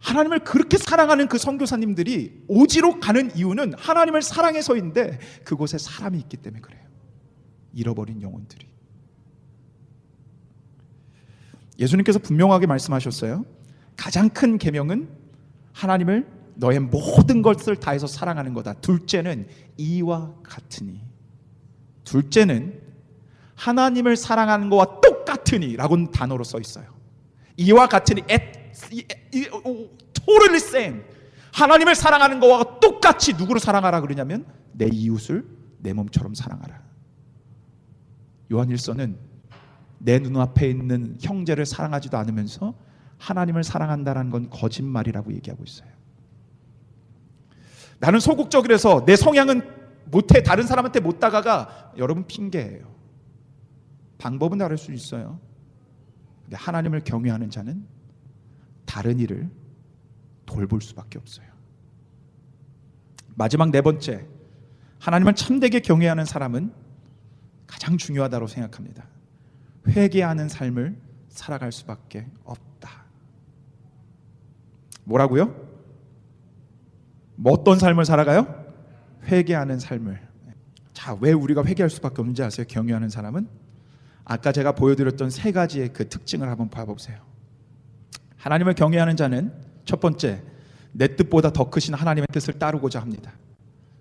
하나님을 0.00 0.40
그렇게 0.40 0.78
사랑하는 0.78 1.28
그 1.28 1.38
선교사님들이 1.38 2.42
오지로 2.48 2.98
가는 2.98 3.30
이유는 3.36 3.74
하나님을 3.74 4.22
사랑해서인데 4.22 5.20
그곳에 5.44 5.78
사람이 5.78 6.18
있기 6.18 6.38
때문에 6.38 6.60
그래요. 6.60 6.84
잃어버린 7.72 8.20
영혼들이. 8.20 8.75
예수님께서 11.78 12.18
분명하게 12.18 12.66
말씀하셨어요. 12.66 13.44
가장 13.96 14.28
큰 14.28 14.58
계명은 14.58 15.08
하나님을 15.72 16.26
너의 16.54 16.80
모든 16.80 17.42
것을 17.42 17.76
다해서 17.76 18.06
사랑하는 18.06 18.54
거다. 18.54 18.74
둘째는 18.74 19.48
이와 19.76 20.34
같으니. 20.42 21.00
둘째는 22.04 22.80
하나님을 23.56 24.16
사랑하는 24.16 24.70
것과 24.70 25.00
똑같으니라고 25.00 26.10
단어로 26.10 26.44
써 26.44 26.58
있어요. 26.60 26.86
이와 27.56 27.88
같으니 27.88 28.22
totally 30.12 30.56
same. 30.56 31.02
하나님을 31.52 31.94
사랑하는 31.94 32.40
것과 32.40 32.80
똑같이 32.80 33.32
누구를 33.34 33.60
사랑하라 33.60 34.02
그러냐면 34.02 34.46
내 34.72 34.86
이웃을 34.86 35.46
내 35.78 35.92
몸처럼 35.92 36.34
사랑하라. 36.34 36.82
요한일서는 38.52 39.18
내 40.06 40.20
눈앞에 40.20 40.70
있는 40.70 41.16
형제를 41.20 41.66
사랑하지도 41.66 42.16
않으면서 42.16 42.74
하나님을 43.18 43.64
사랑한다는 43.64 44.30
건 44.30 44.48
거짓말이라고 44.50 45.32
얘기하고 45.34 45.64
있어요. 45.64 45.90
나는 47.98 48.20
소극적이라서 48.20 49.04
내 49.04 49.16
성향은 49.16 49.68
못해 50.04 50.44
다른 50.44 50.64
사람한테 50.64 51.00
못 51.00 51.18
다가가 51.18 51.94
여러분 51.98 52.24
핑계예요. 52.24 52.94
방법은 54.18 54.58
다를 54.58 54.78
수 54.78 54.92
있어요. 54.92 55.40
근데 56.44 56.56
하나님을 56.56 57.00
경외하는 57.00 57.50
자는 57.50 57.84
다른 58.84 59.18
일을 59.18 59.50
돌볼 60.46 60.82
수밖에 60.82 61.18
없어요. 61.18 61.48
마지막 63.34 63.70
네 63.72 63.82
번째, 63.82 64.24
하나님을 65.00 65.34
참되게 65.34 65.80
경외하는 65.80 66.24
사람은 66.24 66.72
가장 67.66 67.98
중요하다고 67.98 68.46
생각합니다. 68.46 69.15
회개하는 69.88 70.48
삶을 70.48 70.96
살아갈 71.28 71.72
수밖에 71.72 72.26
없다. 72.44 73.04
뭐라고요? 75.04 75.54
뭐 77.36 77.52
어떤 77.52 77.78
삶을 77.78 78.04
살아가요? 78.04 78.64
회개하는 79.24 79.78
삶을. 79.78 80.26
자, 80.92 81.16
왜 81.20 81.32
우리가 81.32 81.64
회개할 81.64 81.90
수밖에 81.90 82.16
없는지 82.20 82.42
아세요? 82.42 82.66
경외하는 82.68 83.10
사람은 83.10 83.48
아까 84.24 84.50
제가 84.50 84.72
보여드렸던 84.72 85.30
세 85.30 85.52
가지의 85.52 85.92
그 85.92 86.08
특징을 86.08 86.48
한번 86.48 86.68
봐보세요. 86.68 87.18
하나님을 88.38 88.74
경외하는 88.74 89.16
자는 89.16 89.52
첫 89.84 90.00
번째, 90.00 90.42
내 90.92 91.14
뜻보다 91.14 91.52
더 91.52 91.70
크신 91.70 91.94
하나님의 91.94 92.26
뜻을 92.32 92.58
따르고자 92.58 93.00
합니다. 93.00 93.32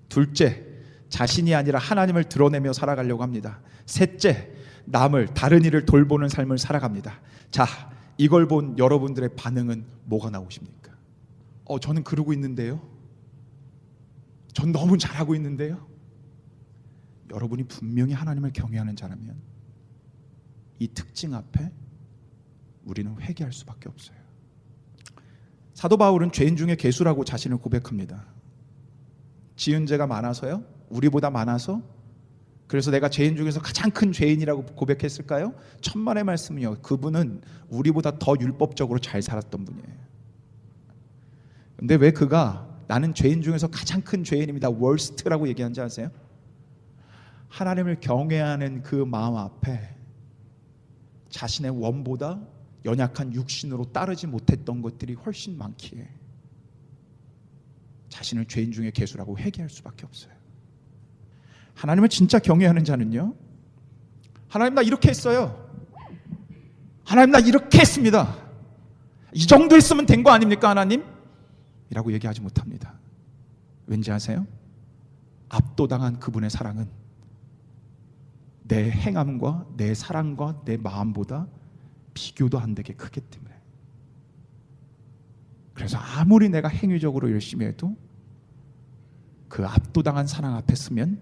둘째, 0.10 0.66
자신이 1.10 1.54
아니라 1.54 1.78
하나님을 1.80 2.24
드러내며 2.24 2.74
살아가려고 2.74 3.22
합니다. 3.22 3.60
셋째, 3.86 4.52
남을 4.86 5.34
다른 5.34 5.64
일을 5.64 5.86
돌보는 5.86 6.30
삶을 6.30 6.58
살아갑니다. 6.58 7.20
자, 7.52 7.66
이걸 8.18 8.48
본 8.48 8.78
여러분들의 8.78 9.36
반응은 9.36 9.86
뭐가 10.06 10.30
나오십니까? 10.30 10.94
어, 11.66 11.80
저는 11.80 12.04
그러고 12.04 12.34
있는데요. 12.34 12.82
전 14.54 14.72
너무 14.72 14.98
잘하고 14.98 15.36
있는데요. 15.36 15.86
여러분이 17.32 17.64
분명히 17.64 18.14
하나님을 18.14 18.54
경외하는 18.54 18.96
자라면 18.96 19.36
이 20.80 20.88
특징 20.88 21.34
앞에 21.34 21.72
우리는 22.86 23.20
회개할 23.20 23.52
수밖에 23.52 23.90
없어요. 23.90 24.18
사도 25.74 25.98
바울은 25.98 26.32
죄인 26.32 26.56
중에 26.56 26.76
개수라고 26.76 27.26
자신을 27.26 27.58
고백합니다. 27.58 28.26
지은 29.56 29.86
죄가 29.88 30.08
많아서요? 30.08 30.64
우리보다 30.90 31.30
많아서? 31.30 31.82
그래서 32.68 32.90
내가 32.90 33.10
죄인 33.10 33.36
중에서 33.36 33.62
가장 33.62 33.92
큰 33.92 34.12
죄인이라고 34.12 34.66
고백했을까요? 34.66 35.54
천만의 35.82 36.24
말씀은요. 36.24 36.82
그분은 36.82 37.42
우리보다 37.70 38.18
더 38.18 38.36
율법적으로 38.40 39.00
잘 39.00 39.22
살았던 39.22 39.66
분이에요. 39.66 40.06
근데 41.78 41.96
왜 41.96 42.12
그가 42.12 42.68
나는 42.88 43.14
죄인 43.14 43.42
중에서 43.42 43.68
가장 43.68 44.02
큰 44.02 44.24
죄인입니다. 44.24 44.70
월스트라고 44.70 45.48
얘기한지 45.48 45.82
아세요? 45.82 46.10
하나님을 47.50 48.00
경외하는 48.00 48.82
그 48.84 48.96
마음 48.96 49.38
앞에 49.38 49.96
자신의 51.30 51.72
원보다 51.72 52.42
연약한 52.86 53.34
육신으로 53.34 53.92
따르지 53.92 54.28
못했던 54.28 54.82
것들이 54.82 55.14
훨씬 55.14 55.58
많기에 55.58 56.08
자신을 58.10 58.46
죄인 58.46 58.72
중에 58.72 58.92
개수라고 58.92 59.38
회개할 59.38 59.70
수밖에 59.70 60.06
없어요. 60.06 60.35
하나님을 61.76 62.10
진짜 62.10 62.40
경외하는 62.40 62.84
자는요. 62.84 63.34
하나님 64.48 64.76
나 64.76 64.82
이렇게 64.82 65.10
했어요. 65.10 65.64
하나님 67.04 67.32
나 67.32 67.40
이렇게 67.40 67.80
했습니다. 67.80 68.36
이 69.34 69.46
정도 69.46 69.76
했으면 69.76 70.06
된 70.06 70.24
거 70.24 70.32
아닙니까 70.32 70.70
하나님? 70.70 71.04
이라고 71.90 72.12
얘기하지 72.14 72.42
못합니다. 72.42 72.94
왠지 73.86 74.12
아세요? 74.12 74.48
압도당한 75.50 76.20
그분의 76.20 76.50
사랑은 76.50 76.88
내 78.64 78.90
행함과 78.90 79.68
내 79.78 79.94
사랑과 79.94 80.62
내 80.66 80.78
마음보다 80.78 81.48
비교도 82.16 82.58
안 82.60 82.74
되게 82.74 82.94
크기 82.94 83.22
때문에 83.22 83.54
그래서 85.74 85.98
아무리 85.98 86.50
내가 86.50 86.70
행위적으로 86.70 87.30
열심히 87.32 87.66
해도 87.68 87.96
그 89.50 89.66
압도당한 89.68 90.26
사랑 90.26 90.56
앞에 90.56 90.74
서면 90.74 91.22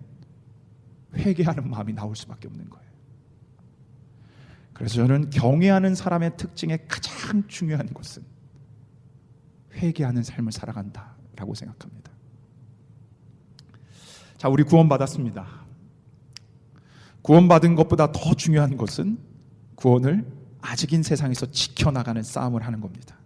회개하는 1.16 1.70
마음이 1.70 1.94
나올 1.94 2.16
수밖에 2.16 2.48
없는 2.48 2.70
거예요. 2.70 2.84
그래서 4.74 4.96
저는 4.96 5.30
경외하는 5.30 5.96
사람의 5.96 6.38
특징의 6.38 6.86
가장 6.88 7.48
중요한 7.48 7.88
것은 7.94 8.24
회개하는 9.74 10.24
삶을 10.24 10.52
살아간다라고 10.52 11.54
생각합니다. 11.56 12.12
자, 14.38 14.50
우리 14.50 14.64
구원받았습니다. 14.64 15.64
구원받은 17.22 17.76
것보다 17.76 18.12
더 18.12 18.34
중요한 18.34 18.76
것은 18.76 19.18
구원을 19.76 20.26
아직인 20.62 21.04
세상에서 21.04 21.52
지켜나가는 21.52 22.22
싸움을 22.22 22.66
하는 22.66 22.82
겁니다. 22.82 23.18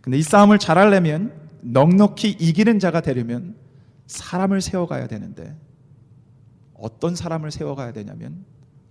근데 0.00 0.18
이 0.18 0.22
싸움을 0.22 0.58
잘하려면 0.58 1.32
넉넉히 1.62 2.30
이기는 2.30 2.78
자가 2.78 3.00
되려면 3.00 3.56
사람을 4.06 4.60
세워가야 4.60 5.06
되는데 5.06 5.56
어떤 6.82 7.14
사람을 7.14 7.52
세워가야 7.52 7.92
되냐면 7.92 8.44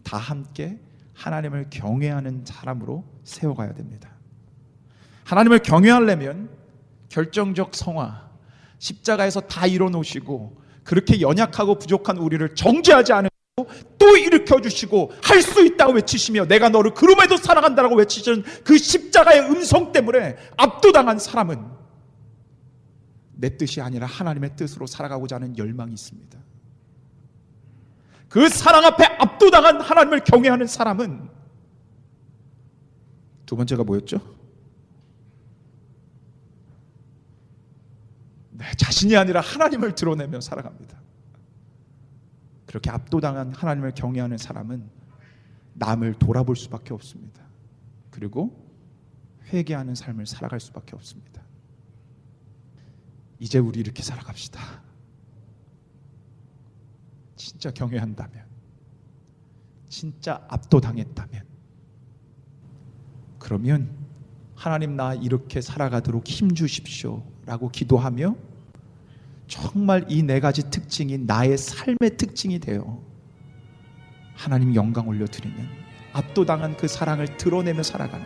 다 0.04 0.18
함께 0.18 0.80
하나님을 1.14 1.68
경외하는 1.70 2.46
사람으로 2.46 3.04
세워가야 3.26 3.74
됩니다. 3.74 4.10
하나님을 5.26 5.60
경외하려면 5.60 6.50
결정적 7.10 7.76
성화, 7.76 8.30
십자가에서 8.80 9.42
다 9.42 9.68
이뤄놓으시고 9.68 10.62
그렇게 10.86 11.20
연약하고 11.20 11.78
부족한 11.80 12.18
우리를 12.18 12.56
정죄하지 12.56 13.12
않으시고 13.12 13.30
또 14.00 14.18
일으켜 14.18 14.62
주시고 14.62 15.12
할 15.22 15.42
수 15.42 15.66
있다고 15.66 15.92
외치시며 15.94 16.46
내가 16.46 16.70
너를 16.70 16.94
그럼에도 16.94 17.36
사랑한다라고 17.36 17.96
외치시는 17.96 18.44
그 18.64 18.78
십자가의 18.78 19.42
음성 19.42 19.92
때문에 19.92 20.38
압도당한 20.56 21.20
사람은 21.20 21.62
내 23.34 23.58
뜻이 23.58 23.82
아니라 23.82 24.08
하나님의 24.08 24.56
뜻으로 24.56 24.88
살아가고자 24.88 25.36
하는 25.36 25.58
열망이 25.58 25.94
있습니다. 25.94 26.40
그 28.32 28.48
사랑 28.48 28.86
앞에 28.86 29.04
압도당한 29.04 29.82
하나님을 29.82 30.24
경외하는 30.24 30.66
사람은 30.66 31.30
두 33.46 33.58
번째가 33.58 33.84
뭐였죠? 33.84 34.22
내 38.52 38.72
자신이 38.78 39.18
아니라 39.18 39.42
하나님을 39.42 39.96
드러내며 39.96 40.40
살아갑니다. 40.40 40.98
그렇게 42.68 42.90
압도당한 42.90 43.52
하나님을 43.52 43.92
경외하는 43.96 44.38
사람은 44.38 44.90
남을 45.74 46.14
돌아볼 46.14 46.56
수밖에 46.56 46.94
없습니다. 46.94 47.44
그리고 48.12 48.66
회개하는 49.48 49.94
삶을 49.94 50.26
살아갈 50.26 50.62
수밖에 50.62 50.96
없습니다. 50.96 51.44
이제 53.40 53.60
우리 53.60 53.82
이렇게 53.82 54.02
살아갑시다. 54.02 54.91
진짜 57.42 57.72
경외한다면, 57.72 58.46
진짜 59.90 60.46
압도당했다면, 60.48 61.44
그러면 63.40 63.90
하나님 64.56 64.96
나 64.96 65.16
이렇게 65.16 65.60
살아가도록 65.62 66.28
힘 66.28 66.54
주십시오. 66.54 67.24
라고 67.48 67.70
기도하며 67.70 68.36
정말 69.48 70.06
이 70.10 70.22
네 70.24 70.40
가지 70.40 70.70
특징이 70.70 71.18
나의 71.18 71.58
삶의 71.58 72.18
특징이 72.18 72.60
되어 72.60 73.02
하나님 74.36 74.76
영광 74.76 75.08
올려드리는 75.08 75.58
압도당한 76.14 76.78
그 76.78 76.88
사랑을 76.88 77.38
드러내며 77.38 77.82
살아가는 77.82 78.26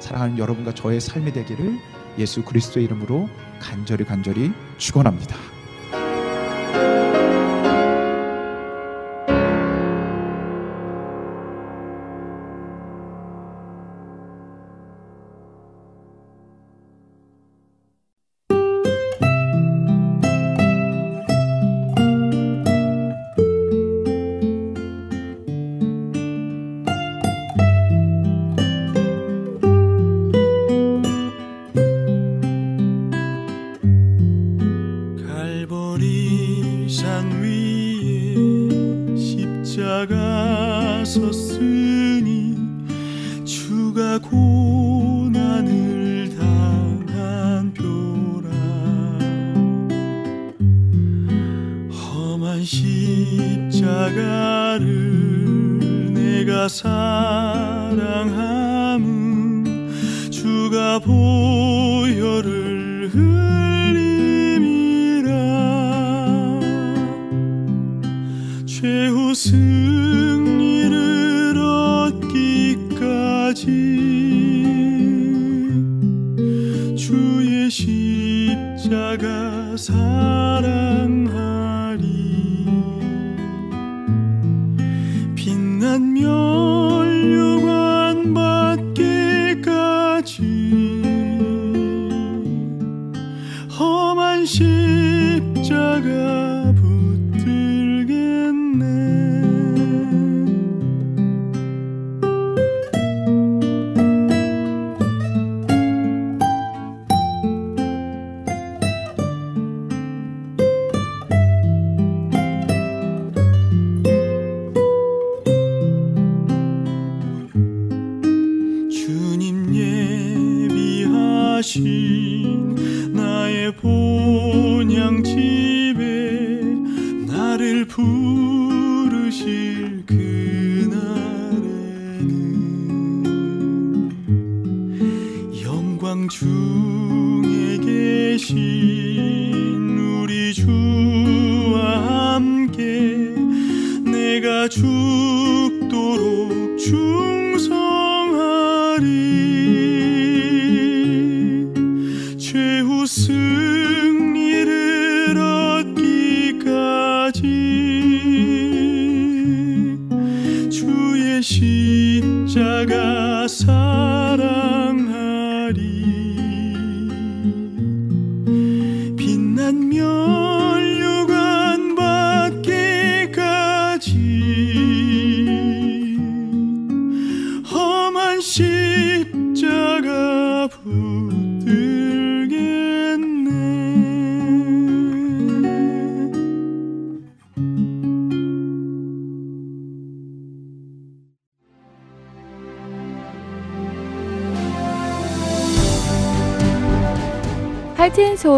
사랑하는 0.00 0.38
여러분과 0.38 0.74
저의 0.74 1.00
삶이 1.00 1.32
되기를 1.32 1.78
예수 2.18 2.44
그리스도의 2.44 2.84
이름으로 2.84 3.28
간절히 3.58 4.04
간절히 4.04 4.52
축원합니다. 4.76 5.53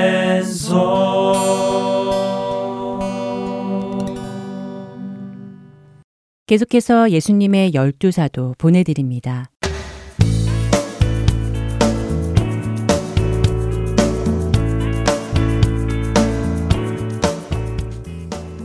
계속해서 6.46 7.10
예수님의 7.10 7.74
열두 7.74 8.10
사도 8.10 8.54
보내드립니다. 8.56 9.50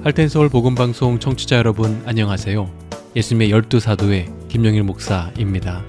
할텐서울 0.04 0.50
복음방송 0.50 1.20
청취자 1.20 1.58
여러분 1.58 2.02
안녕하세요. 2.06 2.70
예수님의 3.16 3.52
열두 3.52 3.80
사도의 3.80 4.43
김영일 4.54 4.84
목사입니다. 4.84 5.84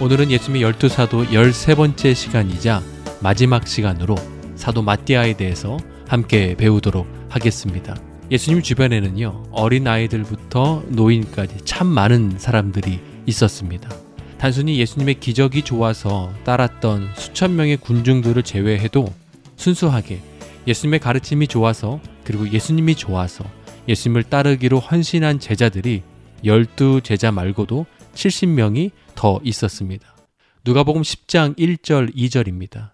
오늘은 0.00 0.32
예수님의 0.32 0.62
열두 0.62 0.88
사도 0.88 1.24
13번째 1.26 2.16
시간이자 2.16 2.82
마지막 3.20 3.68
시간으로 3.68 4.16
사도 4.56 4.82
마띠아에 4.82 5.36
대해서 5.36 5.76
함께 6.08 6.56
배우도록 6.56 7.06
하겠습니다. 7.28 7.96
예수님 8.32 8.60
주변에는요, 8.60 9.44
어린 9.52 9.86
아이들부터 9.86 10.82
노인까지 10.88 11.58
참 11.64 11.86
많은 11.86 12.40
사람들이 12.40 12.98
있었습니다. 13.26 13.88
단순히 14.36 14.80
예수님의 14.80 15.20
기적이 15.20 15.62
좋아서 15.62 16.32
따랐던 16.42 17.10
수천 17.14 17.54
명의 17.54 17.76
군중들을 17.76 18.42
제외해도 18.42 19.14
순수하게 19.54 20.20
예수님의 20.66 20.98
가르침이 20.98 21.46
좋아서 21.46 22.00
그리고 22.24 22.50
예수님이 22.50 22.96
좋아서 22.96 23.44
예수님을 23.86 24.24
따르기로 24.24 24.80
헌신한 24.80 25.38
제자들이 25.38 26.02
열두 26.44 27.02
제자 27.04 27.30
말고도 27.30 27.86
70명이 28.18 28.90
더 29.14 29.40
있었습니다. 29.44 30.16
누가복음 30.64 31.02
10장 31.02 31.56
1절 31.56 32.14
2절입니다. 32.16 32.90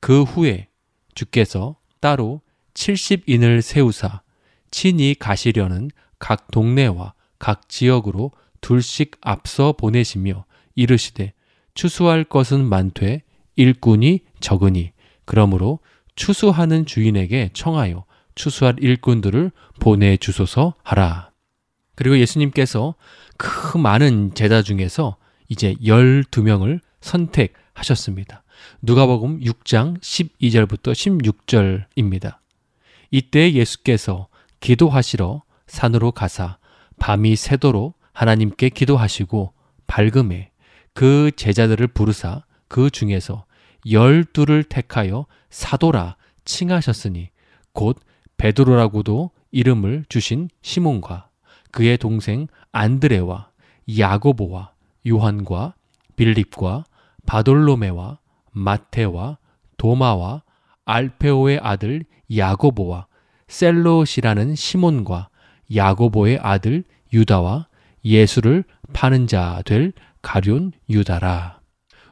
그 0.00 0.22
후에 0.22 0.68
주께서 1.14 1.76
따로 2.00 2.40
70인을 2.72 3.60
세우사 3.60 4.22
친히 4.70 5.14
가시려는 5.14 5.90
각 6.18 6.50
동네와 6.50 7.12
각 7.38 7.68
지역으로 7.68 8.32
둘씩 8.62 9.18
앞서 9.20 9.72
보내시며 9.72 10.46
이르시되 10.74 11.34
추수할 11.74 12.24
것은 12.24 12.64
많되 12.64 13.22
일꾼이 13.56 14.20
적으니 14.40 14.92
그러므로 15.26 15.80
추수하는 16.16 16.86
주인에게 16.86 17.50
청하여 17.52 18.06
추수할 18.34 18.76
일꾼들을 18.80 19.52
보내 19.78 20.16
주소서 20.16 20.74
하라. 20.82 21.33
그리고 21.94 22.18
예수님께서 22.18 22.94
그 23.36 23.76
많은 23.78 24.34
제자 24.34 24.62
중에서 24.62 25.16
이제 25.48 25.74
12명을 25.82 26.80
선택하셨습니다. 27.00 28.42
누가복음 28.82 29.40
6장 29.40 30.00
12절부터 30.00 30.92
16절입니다. 31.96 32.38
이때 33.10 33.52
예수께서 33.52 34.28
기도하시러 34.60 35.42
산으로 35.66 36.12
가사 36.12 36.58
밤이 36.98 37.36
새도록 37.36 37.98
하나님께 38.12 38.70
기도하시고 38.70 39.52
밝음에 39.86 40.50
그 40.94 41.30
제자들을 41.36 41.86
부르사 41.88 42.44
그 42.68 42.90
중에서 42.90 43.44
열두를 43.90 44.64
택하여 44.64 45.26
사도라 45.50 46.16
칭하셨으니 46.44 47.30
곧 47.72 47.98
베드로라고도 48.36 49.30
이름을 49.50 50.04
주신 50.08 50.48
시몬과 50.62 51.28
그의 51.74 51.98
동생 51.98 52.46
안드레와 52.70 53.48
야고보와 53.98 54.70
요한과 55.08 55.74
빌립과 56.14 56.84
바돌로메와 57.26 58.18
마테와 58.52 59.38
도마와 59.76 60.42
알페오의 60.84 61.58
아들 61.60 62.04
야고보와 62.34 63.08
셀롯이라는 63.48 64.54
시몬과 64.54 65.28
야고보의 65.74 66.38
아들 66.40 66.84
유다와 67.12 67.66
예수를 68.04 68.62
파는 68.92 69.26
자 69.26 69.60
될 69.64 69.92
가룟 70.22 70.70
유다라. 70.88 71.58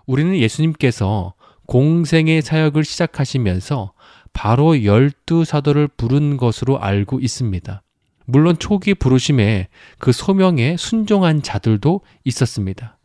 우리는 0.06 0.34
예수님께서 0.34 1.34
공생의 1.66 2.42
사역을 2.42 2.82
시작하시면서 2.82 3.92
바로 4.32 4.82
열두 4.82 5.44
사도를 5.44 5.86
부른 5.86 6.36
것으로 6.36 6.80
알고 6.80 7.20
있습니다. 7.20 7.80
물론 8.24 8.58
초기 8.58 8.94
부르심에 8.94 9.68
그 9.98 10.12
소명에 10.12 10.76
순종한 10.76 11.42
자들도 11.42 12.00
있었습니다. 12.24 12.98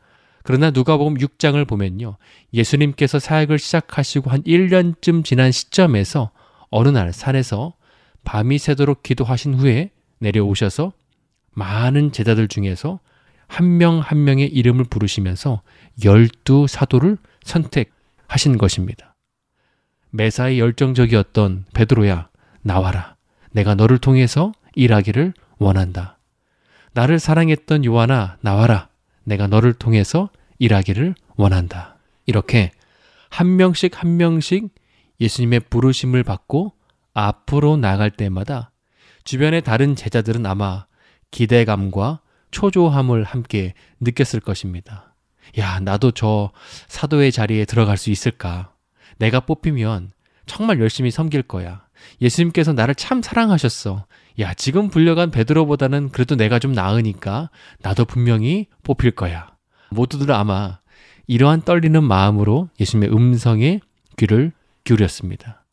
그러나 0.44 0.72
누가복음 0.72 1.16
6장을 1.16 1.68
보면요. 1.68 2.18
예수님께서 2.54 3.20
사역을 3.20 3.60
시작하시고 3.60 4.30
한 4.30 4.44
1년쯤 4.44 5.26
지난 5.26 5.52
시점에서 5.52 6.32
어느 6.70 6.90
날 6.90 7.12
산에서 7.12 7.74
밤이 8.24 8.58
새도록 8.58 9.04
기도하신 9.04 9.56
후에 9.56 9.92
내려오셔서 10.20 10.94
많은 11.52 12.12
제자들 12.12 12.48
중에서 12.48 13.00
한 13.48 13.78
명한 13.78 14.24
명의 14.24 14.48
이름을 14.48 14.86
부르시면서 14.86 15.62
열두 16.04 16.68
사도를 16.68 17.18
선택하신 17.44 18.58
것입니다. 18.58 19.16
매사에 20.12 20.60
열정적이었던 20.60 21.66
베드로야, 21.74 22.30
나와라. 22.62 23.16
내가 23.52 23.76
너를 23.76 23.98
통해서 23.98 24.52
일하기를 24.78 25.34
원한다. 25.58 26.18
나를 26.94 27.20
사랑했던 27.20 27.84
요한아, 27.84 28.38
나와라. 28.42 28.90
내가 29.24 29.48
너를 29.48 29.74
통해서 29.74 30.30
일하기를 30.60 31.16
원한다. 31.36 31.98
이렇게 32.26 32.72
한 33.30 33.58
명씩 33.58 34.02
한 34.02 34.18
명씩 34.18 34.70
예수님의 35.20 35.62
부르심을 35.70 36.24
받고 36.24 36.74
앞으로 37.14 37.78
나갈 37.78 38.12
때마다 38.12 38.72
주변의 39.24 39.64
다른 39.64 39.96
제자들은 39.96 40.46
아마 40.46 40.86
기대감과 41.32 42.22
초조함을 42.52 43.24
함께 43.24 43.74
느꼈을 44.00 44.40
것입니다. 44.40 45.16
야, 45.58 45.80
나도 45.80 46.12
저 46.12 46.52
사도의 46.88 47.32
자리에 47.32 47.66
들어갈 47.66 47.98
수 47.98 48.10
있을까? 48.12 48.74
내가 49.18 49.40
뽑히면 49.42 50.12
정말 50.46 50.80
열심히 50.80 51.12
섬길 51.12 51.44
거야. 51.44 51.86
예수님께서 52.22 52.74
나를 52.74 52.96
참 52.96 53.22
사랑하셨어. 53.22 54.06
야, 54.40 54.54
지금 54.54 54.90
불려간 54.90 55.32
베드로보다는 55.32 56.10
그래도 56.10 56.36
내가 56.36 56.60
좀 56.60 56.72
나으니까 56.72 57.50
나도 57.82 58.06
분명히 58.06 58.68
뽑힐 58.84 59.12
거야. 59.12 59.56
모두들 59.90 60.32
아마 60.32 60.80
이러한 61.26 61.62
떨리는 61.62 62.04
마음으로 62.04 62.70
예수님의 62.80 63.16
음성에 63.16 63.80
귀를 64.18 64.52
기울였습니다. 64.84 65.66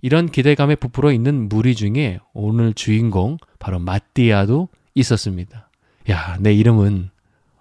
이런 0.00 0.30
기대감에 0.30 0.76
부풀어 0.76 1.12
있는 1.12 1.48
무리 1.48 1.74
중에 1.74 2.20
오늘 2.32 2.72
주인공 2.72 3.36
바로 3.58 3.78
마띠아도 3.78 4.68
있었습니다. 4.94 5.70
야, 6.10 6.36
내 6.40 6.52
이름은 6.54 7.10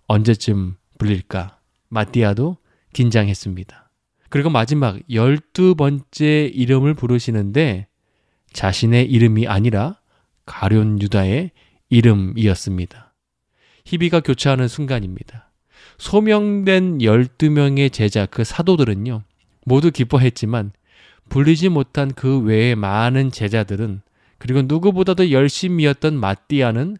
언제쯤 0.07 0.77
불릴까? 0.97 1.57
마띠아도 1.89 2.57
긴장했습니다. 2.93 3.89
그리고 4.29 4.49
마지막 4.49 4.99
열두 5.11 5.75
번째 5.75 6.51
이름을 6.53 6.93
부르시는데 6.93 7.87
자신의 8.53 9.05
이름이 9.11 9.47
아니라 9.47 9.99
가룟 10.47 10.99
유다의 11.01 11.51
이름이었습니다. 11.89 13.13
희비가 13.85 14.21
교차하는 14.21 14.67
순간입니다. 14.67 15.51
소명된 15.99 16.99
12명의 16.99 17.93
제자 17.93 18.25
그 18.25 18.43
사도들은요. 18.43 19.21
모두 19.65 19.91
기뻐했지만 19.91 20.71
불리지 21.29 21.69
못한 21.69 22.11
그 22.13 22.39
외의 22.39 22.75
많은 22.75 23.31
제자들은 23.31 24.01
그리고 24.39 24.61
누구보다도 24.61 25.31
열심이었던 25.31 26.17
마띠아는 26.19 26.97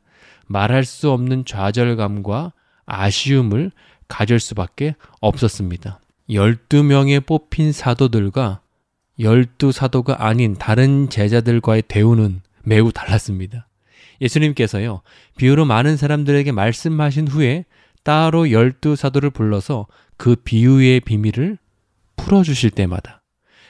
말할 0.47 0.85
수 0.85 1.11
없는 1.11 1.45
좌절감과 1.45 2.53
아쉬움을 2.85 3.71
가질 4.07 4.39
수밖에 4.39 4.95
없었습니다. 5.21 5.99
12명의 6.29 7.25
뽑힌 7.25 7.71
사도들과 7.71 8.61
12사도가 9.19 10.19
아닌 10.19 10.55
다른 10.55 11.09
제자들과의 11.09 11.83
대우는 11.87 12.41
매우 12.67 12.91
달랐습니다. 12.91 13.67
예수님께서요, 14.19 15.01
비유로 15.37 15.63
많은 15.65 15.95
사람들에게 15.95 16.51
말씀하신 16.51 17.29
후에 17.29 17.65
따로 18.03 18.43
12사도를 18.43 19.33
불러서 19.33 19.87
그 20.17 20.35
비유의 20.35 21.01
비밀을 21.01 21.57
풀어주실 22.17 22.71
때마다 22.71 23.21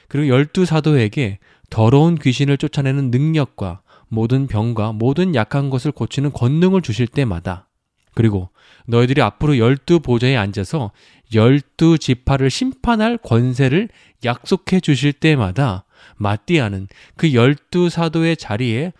그리고 0.08 0.28
열두 0.28 0.64
사도에게 0.64 1.38
더러운 1.70 2.16
귀신을 2.16 2.56
쫓아내는 2.56 3.10
능력과 3.10 3.82
모든 4.08 4.46
병과 4.46 4.92
모든 4.92 5.34
약한 5.34 5.70
것을 5.70 5.92
고치는 5.92 6.32
권능을 6.32 6.82
주실 6.82 7.06
때마다 7.06 7.68
그리고 8.14 8.50
너희들이 8.86 9.20
앞으로 9.22 9.58
열두 9.58 10.00
보좌에 10.00 10.36
앉아서 10.36 10.92
열두 11.34 11.98
지파를 11.98 12.50
심판할 12.50 13.18
권세를 13.18 13.90
약속해 14.24 14.80
주실 14.80 15.12
때마다 15.12 15.84
마띠아는 16.18 16.88
그 17.16 17.32
열두 17.32 17.88
사도의 17.88 18.36
자리에 18.36 18.92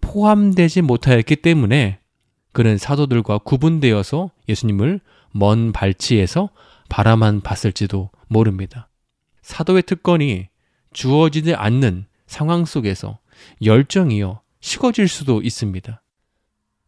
포함되지 0.00 0.82
못하였기 0.82 1.36
때문에 1.36 1.98
그는 2.52 2.78
사도들과 2.78 3.38
구분되어서 3.38 4.30
예수님을 4.48 5.00
먼 5.32 5.72
발치에서 5.72 6.50
바라만 6.88 7.40
봤을지도 7.40 8.10
모릅니다. 8.28 8.88
사도의 9.42 9.82
특권이 9.82 10.48
주어지지 10.92 11.54
않는 11.54 12.06
상황 12.26 12.64
속에서 12.64 13.18
열정이요 13.62 14.40
식어질 14.60 15.08
수도 15.08 15.42
있습니다. 15.42 16.02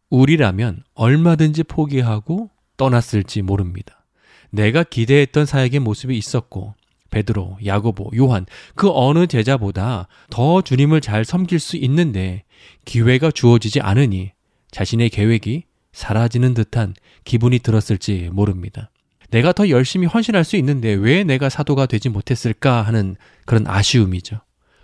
우리라면 0.09 0.83
얼마든지 0.93 1.63
포기하고 1.63 2.49
떠났을지 2.77 3.41
모릅니다. 3.41 4.05
내가 4.49 4.83
기대했던 4.83 5.45
사역의 5.45 5.81
모습이 5.81 6.17
있었고 6.17 6.75
베드로, 7.09 7.57
야고보, 7.65 8.11
요한 8.17 8.45
그 8.75 8.89
어느 8.93 9.27
제자보다 9.27 10.07
더 10.29 10.61
주님을 10.61 11.01
잘 11.01 11.25
섬길 11.25 11.59
수 11.59 11.77
있는데 11.77 12.43
기회가 12.85 13.31
주어지지 13.31 13.81
않으니 13.81 14.31
자신의 14.71 15.09
계획이 15.09 15.63
사라지는 15.91 16.53
듯한 16.53 16.93
기분이 17.23 17.59
들었을지 17.59 18.29
모릅니다. 18.31 18.91
내가 19.29 19.51
더 19.51 19.69
열심히 19.69 20.07
헌신할 20.07 20.43
수 20.43 20.55
있는데 20.57 20.93
왜 20.93 21.23
내가 21.23 21.49
사도가 21.49 21.85
되지 21.85 22.09
못했을까 22.09 22.81
하는 22.81 23.15
그런 23.45 23.67
아쉬움이죠. 23.67 24.39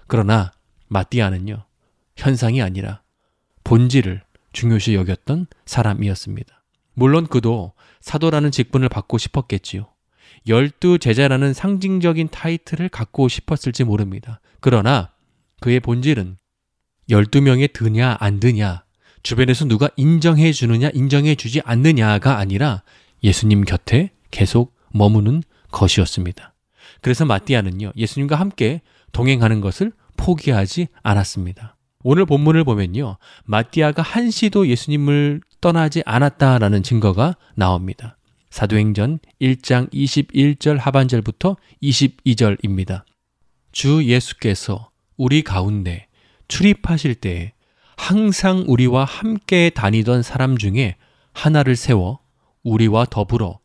그러나 0.07 0.51
마띠아는요, 0.89 1.65
현상이 2.17 2.61
아니라 2.61 3.01
본질을 3.63 4.21
중요시 4.51 4.95
여겼던 4.95 5.47
사람이었습니다. 5.65 6.63
물론 6.93 7.28
그도 7.28 7.74
사도라는 8.01 8.51
직분을 8.51 8.89
받고 8.89 9.17
싶었겠지요. 9.17 9.88
열두 10.47 10.99
제자라는 10.99 11.53
상징적인 11.53 12.29
타이틀을 12.29 12.89
갖고 12.89 13.27
싶었을지 13.27 13.83
모릅니다. 13.83 14.41
그러나 14.59 15.11
그의 15.59 15.79
본질은 15.79 16.37
열두 17.09 17.41
명에 17.41 17.67
드냐 17.67 18.17
안 18.19 18.39
드냐, 18.39 18.83
주변에서 19.23 19.65
누가 19.65 19.89
인정해 19.95 20.51
주느냐 20.51 20.89
인정해 20.93 21.35
주지 21.35 21.61
않느냐가 21.63 22.37
아니라 22.37 22.83
예수님 23.23 23.63
곁에 23.63 24.11
계속 24.31 24.75
머무는 24.91 25.43
것이었습니다. 25.71 26.53
그래서 27.01 27.25
마띠아는요, 27.25 27.93
예수님과 27.95 28.35
함께 28.35 28.81
동행하는 29.11 29.61
것을 29.61 29.91
포기하지 30.17 30.87
않았습니다. 31.01 31.77
오늘 32.03 32.25
본문을 32.25 32.63
보면요, 32.63 33.17
마띠아가 33.45 34.01
한시도 34.01 34.67
예수님을 34.67 35.41
떠나지 35.61 36.03
않았다라는 36.05 36.83
증거가 36.83 37.35
나옵니다. 37.55 38.17
사도행전 38.54 39.18
1장 39.41 39.91
21절 39.91 40.78
하반절부터 40.78 41.58
22절입니다. 41.82 43.04
주 43.72 44.04
예수께서 44.06 44.91
우리 45.18 45.41
가운데 45.41 46.06
출입하실 46.47 47.16
때에 47.16 47.54
항상 47.97 48.64
우리와 48.68 49.06
함께 49.06 49.72
다니던 49.72 50.22
사람 50.22 50.60
중에 50.60 50.97
하나를 51.34 51.76
세워 51.76 52.20
우리와 52.64 53.08
더불어 53.10 53.58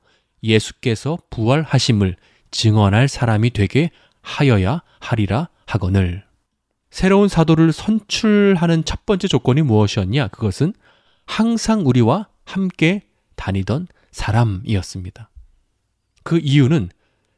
예수께서 0.43 1.19
부활하심을 1.29 2.17
증언할 2.51 3.09
사람이 3.09 3.51
되게 3.51 3.91
하여야 4.23 4.81
하리라 5.01 5.51
하거늘. 5.67 6.25
새로운 6.89 7.29
사도를 7.29 7.75
선출하는 7.75 8.87
첫 8.87 9.05
번째 9.05 9.29
조건이 9.29 9.61
무엇이었냐? 9.61 10.29
그것은 10.29 10.73
항상 11.27 11.87
우리와 11.87 12.29
함께 12.47 13.03
다니던 13.37 13.87
사람이었습니다. 14.11 15.31
그 16.23 16.39
이유는 16.39 16.91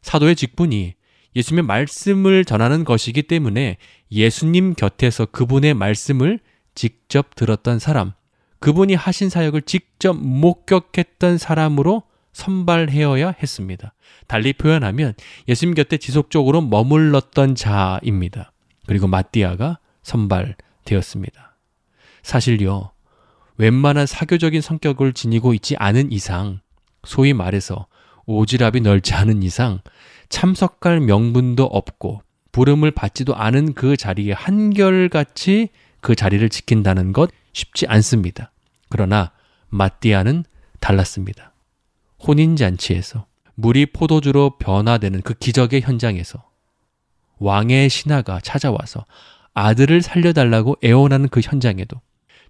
사도의 0.03 0.37
직분이 0.37 0.95
예수님의 1.37 1.65
말씀을 1.65 2.45
전하는 2.45 2.85
것이기 2.85 3.23
때문에 3.23 3.77
예수님 4.11 4.75
곁에서 4.75 5.27
그분의 5.27 5.75
말씀을 5.75 6.41
직접 6.75 7.35
들었던 7.35 7.79
사람, 7.79 8.13
그분이 8.59 8.95
하신 8.95 9.31
사역을 9.31 9.63
직접 9.63 10.17
목격했던 10.17 11.39
사람으로 11.39 12.03
선발해야 12.33 13.35
했습니다. 13.43 13.95
달리 14.27 14.53
표현하면 14.53 15.15
예수님 15.49 15.75
곁에 15.75 15.97
지속적으로 15.97 16.61
머물렀던 16.61 17.55
자입니다. 17.55 18.53
그리고 18.87 19.07
마띠아가 19.07 19.79
선발되었습니다. 20.03 21.57
사실요, 22.23 22.93
웬만한 23.61 24.07
사교적인 24.07 24.63
성격을 24.63 25.13
지니고 25.13 25.53
있지 25.53 25.77
않은 25.77 26.13
이상, 26.13 26.61
소위 27.05 27.35
말해서 27.35 27.89
오지랖이 28.27 28.81
넓지 28.81 29.13
않은 29.13 29.43
이상, 29.43 29.81
참석할 30.31 31.01
명분도 31.01 31.65
없고, 31.65 32.23
부름을 32.53 32.91
받지도 32.91 33.37
않은 33.37 33.75
그 33.75 33.99
자리에 33.99 34.33
한결같이 34.33 35.69
그 36.01 36.15
자리를 36.15 36.49
지킨다는 36.49 37.13
것 37.13 37.31
쉽지 37.53 37.87
않습니다. 37.87 38.51
그러나 38.89 39.31
마띠아는 39.69 40.45
달랐습니다. 40.81 41.53
혼인잔치에서 42.27 43.27
물이 43.57 43.93
포도주로 43.93 44.57
변화되는 44.57 45.21
그 45.21 45.35
기적의 45.35 45.83
현장에서 45.83 46.43
왕의 47.41 47.91
신하가 47.91 48.41
찾아와서 48.41 49.05
아들을 49.53 50.01
살려달라고 50.01 50.77
애원하는 50.83 51.29
그 51.29 51.41
현장에도 51.41 52.01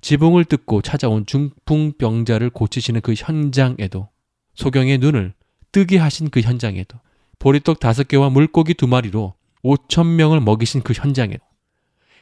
지붕을 0.00 0.44
뜯고 0.44 0.82
찾아온 0.82 1.26
중풍병자를 1.26 2.50
고치시는 2.50 3.00
그 3.02 3.14
현장에도 3.16 4.08
소경의 4.54 4.98
눈을 4.98 5.34
뜨게 5.72 5.98
하신 5.98 6.30
그 6.30 6.40
현장에도 6.40 6.98
보리떡 7.38 7.80
다섯 7.80 8.08
개와 8.08 8.30
물고기 8.30 8.74
두 8.74 8.86
마리로 8.86 9.34
5천 9.62 10.14
명을 10.14 10.40
먹이신 10.40 10.82
그 10.82 10.92
현장에도 10.92 11.44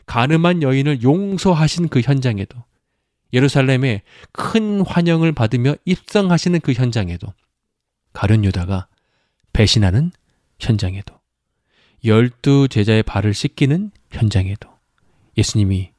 가늠한 0.06 0.62
여인을 0.62 1.02
용서하신 1.02 1.88
그 1.88 2.00
현장에도 2.00 2.64
예루살렘에 3.32 4.02
큰 4.32 4.80
환영을 4.80 5.32
받으며 5.32 5.74
입성하시는 5.84 6.60
그 6.60 6.72
현장에도 6.72 7.32
가룟 8.12 8.44
유다가 8.44 8.88
배신하는 9.52 10.10
현장에도 10.58 11.18
열두 12.04 12.68
제자의 12.68 13.02
발을 13.02 13.34
씻기는 13.34 13.90
현장에도 14.10 14.68
예수님이 15.36 15.90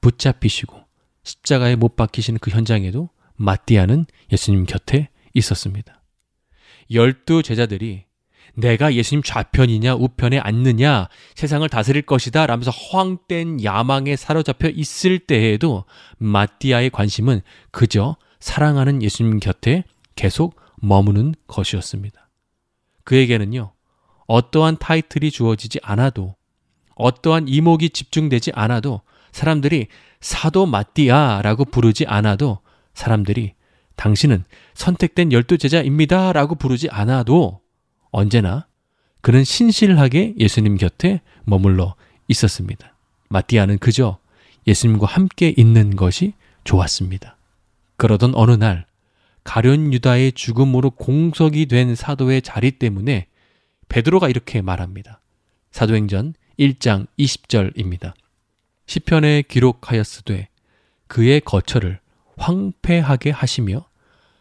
붙잡히시고 0.00 0.83
십자가에 1.24 1.76
못 1.76 1.96
박히시는 1.96 2.38
그 2.38 2.50
현장에도 2.50 3.10
마띠아는 3.36 4.06
예수님 4.30 4.64
곁에 4.64 5.08
있었습니다. 5.34 6.02
열두 6.90 7.42
제자들이 7.42 8.04
내가 8.56 8.94
예수님 8.94 9.22
좌편이냐 9.22 9.94
우편에 9.94 10.38
앉느냐 10.38 11.08
세상을 11.34 11.68
다스릴 11.68 12.02
것이다 12.02 12.46
라면서 12.46 12.70
허황된 12.70 13.64
야망에 13.64 14.16
사로잡혀 14.16 14.68
있을 14.68 15.18
때에도 15.18 15.84
마띠아의 16.18 16.90
관심은 16.90 17.40
그저 17.72 18.16
사랑하는 18.38 19.02
예수님 19.02 19.40
곁에 19.40 19.84
계속 20.14 20.60
머무는 20.76 21.34
것이었습니다. 21.48 22.30
그에게는요 23.02 23.72
어떠한 24.26 24.78
타이틀이 24.78 25.30
주어지지 25.30 25.80
않아도 25.82 26.36
어떠한 26.94 27.48
이목이 27.48 27.90
집중되지 27.90 28.52
않아도 28.54 29.00
사람들이 29.34 29.88
사도 30.20 30.64
마띠아라고 30.64 31.64
부르지 31.64 32.06
않아도 32.06 32.60
사람들이 32.94 33.54
당신은 33.96 34.44
선택된 34.74 35.32
열두 35.32 35.58
제자입니다 35.58 36.32
라고 36.32 36.54
부르지 36.54 36.88
않아도 36.88 37.60
언제나 38.12 38.68
그는 39.22 39.42
신실하게 39.42 40.34
예수님 40.38 40.76
곁에 40.76 41.20
머물러 41.42 41.96
있었습니다. 42.28 42.94
마띠아는 43.28 43.78
그저 43.78 44.18
예수님과 44.68 45.06
함께 45.08 45.52
있는 45.56 45.96
것이 45.96 46.34
좋았습니다. 46.62 47.36
그러던 47.96 48.36
어느 48.36 48.52
날 48.52 48.86
가련 49.42 49.92
유다의 49.92 50.32
죽음으로 50.32 50.90
공석이 50.90 51.66
된 51.66 51.96
사도의 51.96 52.40
자리 52.42 52.70
때문에 52.70 53.26
베드로가 53.88 54.28
이렇게 54.28 54.62
말합니다. 54.62 55.20
사도행전 55.72 56.34
1장 56.56 57.08
20절입니다. 57.18 58.14
시편에 58.86 59.42
기록하였으되 59.42 60.48
그의 61.06 61.40
거처를 61.40 62.00
황폐하게 62.36 63.30
하시며 63.30 63.86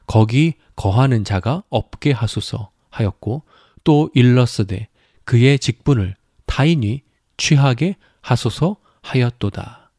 거기 0.08 0.54
거하는 0.76 1.24
자가 1.24 1.64
없게 1.70 2.12
하소서 2.12 2.72
하였고 2.90 3.44
또 3.84 4.10
일렀으되 4.14 4.88
그의 5.24 5.60
직분을 5.60 6.16
타인이 6.46 7.02
취하게 7.38 7.96
하소서 8.22 8.78
하였도다. 9.02 9.92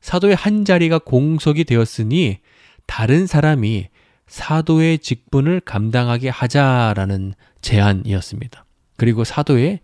사도의 0.00 0.34
한 0.34 0.64
자리가 0.64 0.98
공석이 0.98 1.64
되었으니 1.64 2.38
다른 2.86 3.26
사람이 3.26 3.88
사도의 4.26 4.98
직분을 4.98 5.60
감당하게 5.60 6.28
하자라는 6.28 7.34
제안이었습니다. 7.60 8.64
그리고 8.96 9.24
사도의 9.24 9.80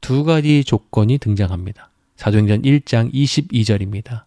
두 0.00 0.24
가지 0.24 0.64
조건이 0.64 1.18
등장합니다. 1.18 1.89
사도행전 2.20 2.60
1장 2.60 3.10
22절입니다. 3.14 4.24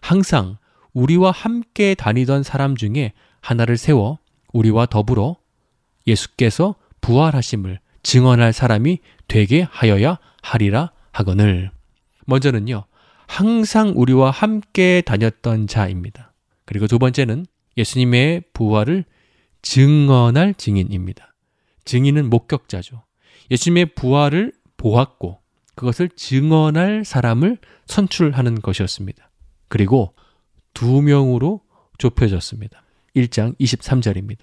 항상 0.00 0.56
우리와 0.92 1.30
함께 1.30 1.94
다니던 1.94 2.42
사람 2.42 2.74
중에 2.74 3.12
하나를 3.40 3.76
세워 3.76 4.18
우리와 4.52 4.86
더불어 4.86 5.36
예수께서 6.08 6.74
부활하심을 7.00 7.78
증언할 8.02 8.52
사람이 8.52 8.98
되게 9.28 9.62
하여야 9.62 10.18
하리라 10.42 10.90
하거늘. 11.12 11.70
먼저는요, 12.26 12.86
항상 13.28 13.92
우리와 13.94 14.32
함께 14.32 15.00
다녔던 15.02 15.68
자입니다. 15.68 16.32
그리고 16.64 16.88
두 16.88 16.98
번째는 16.98 17.46
예수님의 17.76 18.42
부활을 18.52 19.04
증언할 19.62 20.54
증인입니다. 20.54 21.36
증인은 21.84 22.30
목격자죠. 22.30 23.04
예수님의 23.52 23.94
부활을 23.94 24.52
보았고 24.76 25.38
그것을 25.78 26.08
증언할 26.08 27.04
사람을 27.04 27.56
선출하는 27.86 28.60
것이었습니다. 28.62 29.30
그리고 29.68 30.12
두 30.74 31.02
명으로 31.02 31.60
좁혀졌습니다. 31.98 32.82
1장 33.14 33.56
23절입니다. 33.60 34.40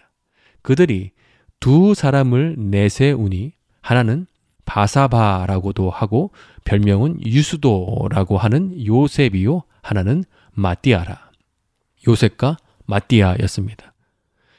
그들이 0.62 1.12
두 1.60 1.94
사람을 1.94 2.56
내세우니 2.58 3.52
하나는 3.82 4.28
바사바라고도 4.64 5.90
하고 5.90 6.32
별명은 6.64 7.26
유수도라고 7.26 8.38
하는 8.38 8.86
요셉이요 8.86 9.64
하나는 9.82 10.24
마띠아라. 10.54 11.32
요셉과 12.08 12.56
마띠아였습니다. 12.86 13.94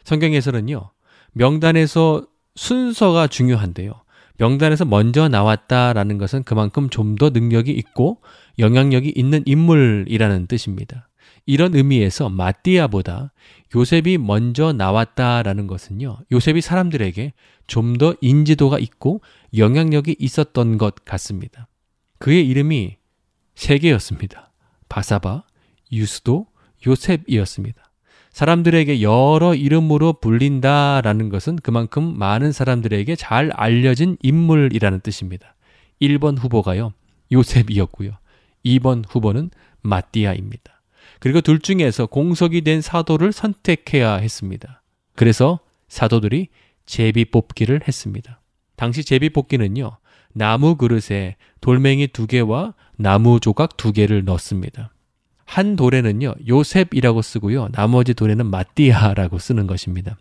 성경에서는요. 0.05 0.91
명단에서 1.33 2.27
순서가 2.55 3.29
중요한데요. 3.29 3.95
명단에서 4.39 4.85
먼저 4.85 5.29
나왔다라는 5.29 6.19
것은 6.19 6.43
그만큼 6.45 6.89
좀 6.91 7.17
더 7.17 7.31
능력이 7.31 7.71
있고 7.73 8.21
영향력이 8.59 9.13
있는 9.17 9.43
인물이라는 9.47 10.47
뜻입니다. 10.47 11.09
이런 11.47 11.75
의미에서 11.75 12.29
마띠아보다 12.29 13.33
요셉이 13.75 14.19
먼저 14.19 14.73
나왔다라는 14.73 15.67
것은요. 15.67 16.19
요셉이 16.33 16.61
사람들에게 16.61 17.33
좀 17.67 17.99
더 17.99 18.15
인지도가 18.21 18.79
있고 18.79 19.21
영향력이 19.57 20.17
있었던 20.19 20.79
것 20.79 21.05
같습니다. 21.05 21.69
그의 22.19 22.47
이름이 22.47 22.97
세 23.55 23.79
개였습니다. 23.79 24.53
바사바, 24.89 25.45
유스도, 25.93 26.47
요셉이었습니다. 26.87 27.86
사람들에게 28.37 29.01
여러 29.01 29.55
이름으로 29.55 30.13
불린다라는 30.21 31.31
것은 31.31 31.57
그만큼 31.57 32.19
많은 32.19 32.53
사람들에게 32.53 33.17
잘 33.17 33.51
알려진 33.55 34.19
인물이라는 34.21 35.01
뜻입니다. 35.01 35.55
1번 36.03 36.39
후보가요. 36.39 36.93
요셉이었고요. 37.33 38.11
2번 38.63 39.05
후보는 39.09 39.49
마띠아입니다. 39.81 40.83
그리고 41.19 41.41
둘 41.41 41.61
중에서 41.61 42.05
공석이 42.05 42.61
된 42.61 42.83
사도를 42.83 43.33
선택해야 43.33 44.17
했습니다. 44.17 44.83
그래서 45.15 45.61
사도들이 45.89 46.49
제비 46.85 47.25
뽑기를 47.25 47.89
했습니다. 47.89 48.43
당시 48.77 49.03
제비 49.03 49.31
뽑기는요. 49.31 49.97
나무 50.35 50.77
그릇에 50.77 51.37
돌멩이 51.63 52.09
두 52.09 52.27
개와 52.27 52.75
나무 52.99 53.41
조각 53.41 53.79
두 53.79 53.95
개를 53.95 54.27
넣습니다. 54.27 54.91
한 55.47 55.77
돌에는요, 55.77 56.35
요셉이라고 56.47 57.23
쓰고요. 57.23 57.69
나머지 57.73 58.13
돌에는 58.13 58.47
마띠아라고 58.47 59.39
쓰는 59.39 59.67
것입니다. 59.67 60.19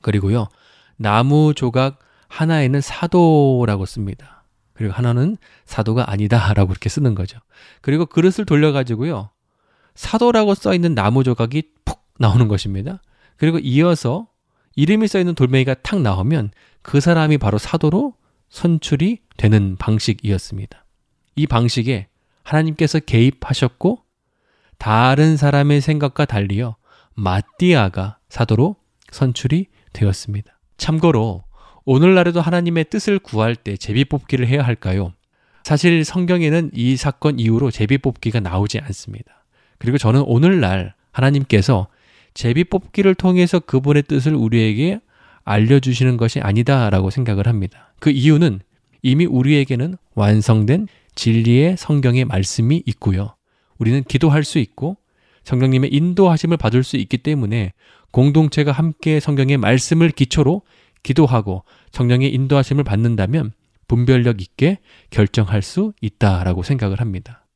그리고요, 0.00 0.48
나무 0.96 1.54
조각 1.54 2.00
하나에는 2.28 2.80
사도라고 2.80 3.86
씁니다. 3.86 4.44
그리고 4.72 4.92
하나는 4.92 5.36
사도가 5.66 6.10
아니다라고 6.10 6.72
이렇게 6.72 6.88
쓰는 6.88 7.14
거죠. 7.14 7.38
그리고 7.80 8.06
그릇을 8.06 8.44
돌려가지고요, 8.44 9.30
사도라고 9.94 10.54
써 10.54 10.74
있는 10.74 10.94
나무 10.94 11.22
조각이 11.22 11.62
푹 11.84 12.02
나오는 12.18 12.48
것입니다. 12.48 13.00
그리고 13.36 13.58
이어서 13.58 14.26
이름이 14.76 15.06
써 15.06 15.20
있는 15.20 15.34
돌멩이가 15.34 15.74
탁 15.82 16.00
나오면 16.00 16.50
그 16.82 17.00
사람이 17.00 17.38
바로 17.38 17.58
사도로 17.58 18.14
선출이 18.48 19.20
되는 19.36 19.76
방식이었습니다. 19.76 20.84
이 21.36 21.46
방식에 21.46 22.08
하나님께서 22.42 22.98
개입하셨고 23.00 24.03
다른 24.78 25.36
사람의 25.36 25.80
생각과 25.80 26.24
달리어 26.24 26.76
마띠아가 27.14 28.18
사도로 28.28 28.76
선출이 29.10 29.66
되었습니다. 29.92 30.58
참고로 30.76 31.44
오늘날에도 31.84 32.40
하나님의 32.40 32.86
뜻을 32.90 33.18
구할 33.18 33.54
때 33.56 33.76
제비 33.76 34.04
뽑기를 34.04 34.46
해야 34.46 34.62
할까요? 34.62 35.12
사실 35.62 36.04
성경에는 36.04 36.70
이 36.74 36.96
사건 36.96 37.38
이후로 37.38 37.70
제비 37.70 37.98
뽑기가 37.98 38.40
나오지 38.40 38.80
않습니다. 38.80 39.44
그리고 39.78 39.98
저는 39.98 40.22
오늘날 40.26 40.94
하나님께서 41.12 41.88
제비 42.34 42.64
뽑기를 42.64 43.14
통해서 43.14 43.60
그분의 43.60 44.02
뜻을 44.04 44.34
우리에게 44.34 45.00
알려주시는 45.44 46.16
것이 46.16 46.40
아니다라고 46.40 47.10
생각을 47.10 47.46
합니다. 47.46 47.92
그 48.00 48.10
이유는 48.10 48.60
이미 49.02 49.26
우리에게는 49.26 49.96
완성된 50.14 50.88
진리의 51.14 51.76
성경의 51.76 52.24
말씀이 52.24 52.82
있고요. 52.86 53.36
우리는 53.78 54.02
기도할 54.04 54.44
수 54.44 54.58
있고 54.58 54.96
성령님의 55.44 55.92
인도하심을 55.92 56.56
받을 56.56 56.82
수 56.82 56.96
있기 56.96 57.18
때문에 57.18 57.72
공동체가 58.10 58.72
함께 58.72 59.20
성경의 59.20 59.58
말씀을 59.58 60.10
기초로 60.10 60.62
기도하고 61.02 61.64
성령의 61.92 62.32
인도하심을 62.32 62.84
받는다면 62.84 63.52
분별력 63.86 64.40
있게 64.40 64.78
결정할 65.10 65.62
수 65.62 65.92
있다라고 66.00 66.62
생각을 66.62 67.00
합니다. 67.00 67.46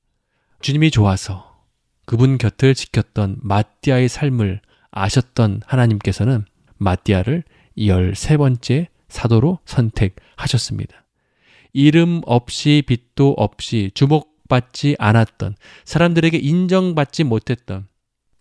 주님이 0.61 0.91
좋아서 0.91 1.65
그분 2.05 2.39
곁을 2.39 2.75
지켰던 2.75 3.39
마띠아의 3.43 4.09
삶을 4.09 4.61
아셨던 4.91 5.63
하나님께서는 5.67 6.45
마띠아를 6.77 7.45
13번째 7.77 8.87
사도로 9.09 9.59
선택하셨습니다. 9.65 11.05
이름 11.73 12.23
없이 12.27 12.83
빛도 12.87 13.35
없이 13.37 13.91
주목 13.95 14.38
받지 14.49 14.97
않았던 14.99 15.55
사람들에게 15.85 16.39
인정받지 16.39 17.25
못했던 17.25 17.87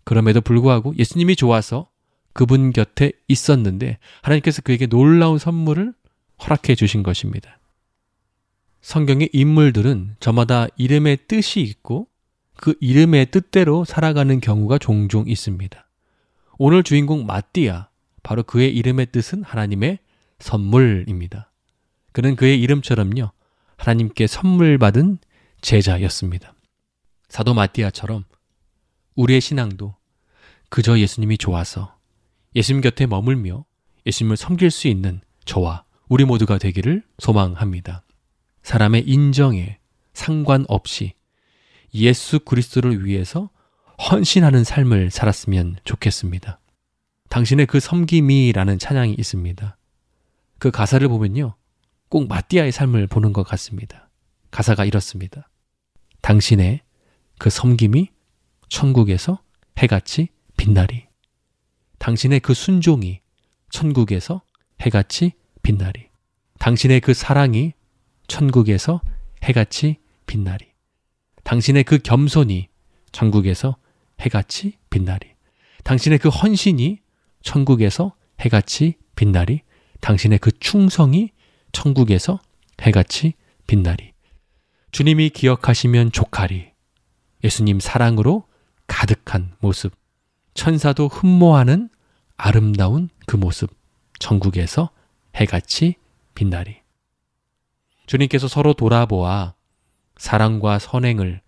그럼에도 0.04 0.40
불구하고 0.40 0.94
예수님이 0.96 1.36
좋아서 1.36 1.88
그분 2.32 2.72
곁에 2.72 3.12
있었는데 3.28 3.98
하나님께서 4.22 4.62
그에게 4.62 4.86
놀라운 4.86 5.38
선물을 5.38 5.92
허락해 6.42 6.74
주신 6.74 7.02
것입니다. 7.02 7.58
성경의 8.80 9.30
인물들은 9.32 10.16
저마다 10.20 10.66
이름의 10.76 11.18
뜻이 11.28 11.60
있고 11.60 12.08
그 12.56 12.74
이름의 12.80 13.30
뜻대로 13.30 13.84
살아가는 13.84 14.40
경우가 14.40 14.78
종종 14.78 15.28
있습니다. 15.28 15.88
오늘 16.58 16.82
주인공 16.82 17.26
마띠아, 17.26 17.88
바로 18.22 18.42
그의 18.42 18.74
이름의 18.74 19.06
뜻은 19.12 19.42
하나님의 19.42 19.98
선물입니다. 20.38 21.52
그는 22.12 22.34
그의 22.34 22.60
이름처럼요, 22.60 23.30
하나님께 23.76 24.26
선물 24.26 24.78
받은 24.78 25.18
제자였습니다. 25.60 26.54
사도 27.28 27.54
마띠아처럼 27.54 28.24
우리의 29.14 29.40
신앙도 29.40 29.94
그저 30.70 30.98
예수님이 30.98 31.38
좋아서 31.38 31.96
예수님 32.54 32.80
곁에 32.80 33.06
머물며 33.06 33.64
예수님을 34.06 34.36
섬길 34.36 34.70
수 34.70 34.88
있는 34.88 35.20
저와 35.44 35.84
우리 36.08 36.24
모두가 36.24 36.58
되기를 36.58 37.02
소망합니다. 37.18 38.02
사람의 38.62 39.04
인정에 39.06 39.78
상관없이 40.12 41.12
예수 41.94 42.40
그리스도를 42.40 43.04
위해서 43.04 43.50
헌신하는 44.10 44.64
삶을 44.64 45.10
살았으면 45.10 45.78
좋겠습니다. 45.84 46.60
당신의 47.28 47.66
그 47.66 47.80
섬김이라는 47.80 48.78
찬양이 48.78 49.14
있습니다. 49.18 49.76
그 50.58 50.70
가사를 50.70 51.06
보면요. 51.08 51.54
꼭 52.08 52.28
마띠아의 52.28 52.72
삶을 52.72 53.06
보는 53.06 53.32
것 53.32 53.42
같습니다. 53.44 54.07
가사가 54.50 54.84
이렇습니다. 54.84 55.48
당신의 56.20 56.80
그 57.38 57.50
섬김이 57.50 58.08
천국에서 58.68 59.40
해같이 59.78 60.28
빛나리. 60.56 61.06
당신의 61.98 62.40
그 62.40 62.54
순종이 62.54 63.20
천국에서 63.70 64.42
해같이 64.80 65.32
빛나리. 65.62 66.08
당신의 66.58 67.00
그 67.00 67.14
사랑이 67.14 67.72
천국에서 68.26 69.00
해같이 69.44 69.96
빛나리. 70.26 70.66
당신의 71.44 71.84
그 71.84 71.98
겸손이 71.98 72.68
천국에서 73.12 73.76
해같이 74.20 74.78
빛나리. 74.90 75.34
당신의 75.84 76.18
그 76.18 76.28
헌신이 76.28 77.00
천국에서 77.42 78.14
해같이 78.40 78.94
빛나리. 79.16 79.62
당신의 80.00 80.38
그 80.38 80.52
충성이 80.58 81.30
천국에서 81.72 82.40
해같이 82.82 83.34
빛나리. 83.66 84.12
주님이 84.90 85.30
기억하시면 85.30 86.12
족하리. 86.12 86.72
예수님 87.44 87.80
사랑으로 87.80 88.46
가득한 88.86 89.54
모습. 89.60 89.92
천사도 90.54 91.08
흠모하는 91.08 91.88
아름다운 92.36 93.10
그 93.26 93.36
모습. 93.36 93.70
천국에서 94.18 94.90
해같이 95.36 95.94
빛나리. 96.34 96.78
주님께서 98.06 98.48
서로 98.48 98.72
돌아보아 98.72 99.54
사랑과 100.16 100.78
선행을 100.78 101.42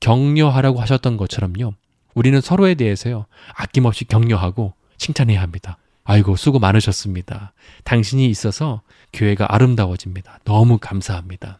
격려하라고 0.00 0.80
하셨던 0.80 1.16
것처럼요. 1.16 1.74
우리는 2.14 2.40
서로에 2.40 2.74
대해서요. 2.74 3.26
아낌없이 3.54 4.06
격려하고 4.06 4.74
칭찬해야 4.96 5.42
합니다. 5.42 5.76
아이고, 6.04 6.36
수고 6.36 6.58
많으셨습니다. 6.60 7.52
당신이 7.84 8.26
있어서 8.26 8.82
교회가 9.12 9.48
아름다워집니다. 9.50 10.38
너무 10.44 10.78
감사합니다. 10.78 11.58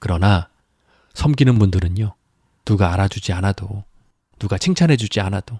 그러나 0.00 0.48
섬기는 1.16 1.58
분들은요. 1.58 2.14
누가 2.66 2.92
알아주지 2.92 3.32
않아도, 3.32 3.84
누가 4.38 4.58
칭찬해주지 4.58 5.20
않아도, 5.20 5.58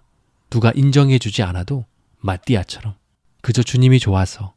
누가 0.50 0.70
인정해주지 0.74 1.42
않아도 1.42 1.86
마띠아처럼 2.18 2.94
그저 3.40 3.62
주님이 3.62 3.98
좋아서, 3.98 4.54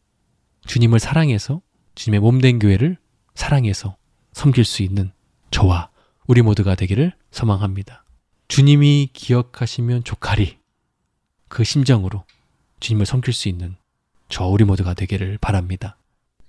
주님을 0.68 1.00
사랑해서, 1.00 1.62
주님의 1.96 2.20
몸된 2.20 2.60
교회를 2.60 2.98
사랑해서 3.34 3.96
섬길 4.34 4.66
수 4.66 4.84
있는 4.84 5.12
저와 5.52 5.90
우리 6.28 6.42
모두가 6.42 6.76
되기를 6.76 7.14
소망합니다. 7.32 8.04
주님이 8.50 9.10
기억하시면 9.14 10.04
족하리. 10.04 10.58
그 11.48 11.64
심정으로 11.64 12.26
주님을 12.82 13.06
섬길 13.06 13.34
수 13.34 13.48
있는 13.48 13.78
저 14.28 14.46
우리 14.46 14.66
모두가 14.66 14.94
되기를 14.96 15.38
바랍니다. 15.38 15.98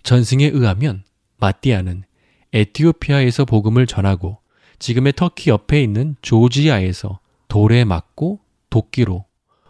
전승에 0.03 0.47
의하면 0.47 1.05
마띠아는 1.37 2.05
에티오피아에서 2.53 3.45
복음을 3.45 3.87
전하고 3.87 4.39
지금의 4.79 5.13
터키 5.15 5.51
옆에 5.51 5.83
있는 5.83 6.17
조지아에서 6.23 7.21
돌에 7.49 7.85
맞고 7.85 8.41
도끼로 8.71 9.27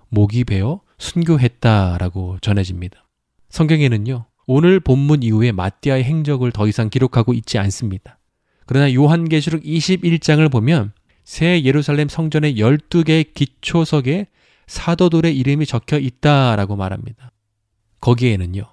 목이 0.08 0.44
베어 0.44 0.80
순교했다라고 0.98 2.38
전해집니다. 2.40 3.06
성경에는요, 3.48 4.26
오늘 4.46 4.80
본문 4.80 5.22
이후에 5.22 5.52
마띠아의 5.52 6.04
행적을 6.04 6.52
더 6.52 6.68
이상 6.68 6.90
기록하고 6.90 7.32
있지 7.34 7.58
않습니다. 7.58 8.18
그러나 8.66 8.92
요한계시록 8.92 9.62
21장을 9.62 10.50
보면 10.50 10.92
새 11.24 11.62
예루살렘 11.62 12.08
성전의 12.08 12.56
12개의 12.56 13.34
기초석에 13.34 14.26
사도들의 14.66 15.36
이름이 15.36 15.66
적혀 15.66 15.98
있다라고 15.98 16.76
말합니다. 16.76 17.32
거기에는요. 18.00 18.64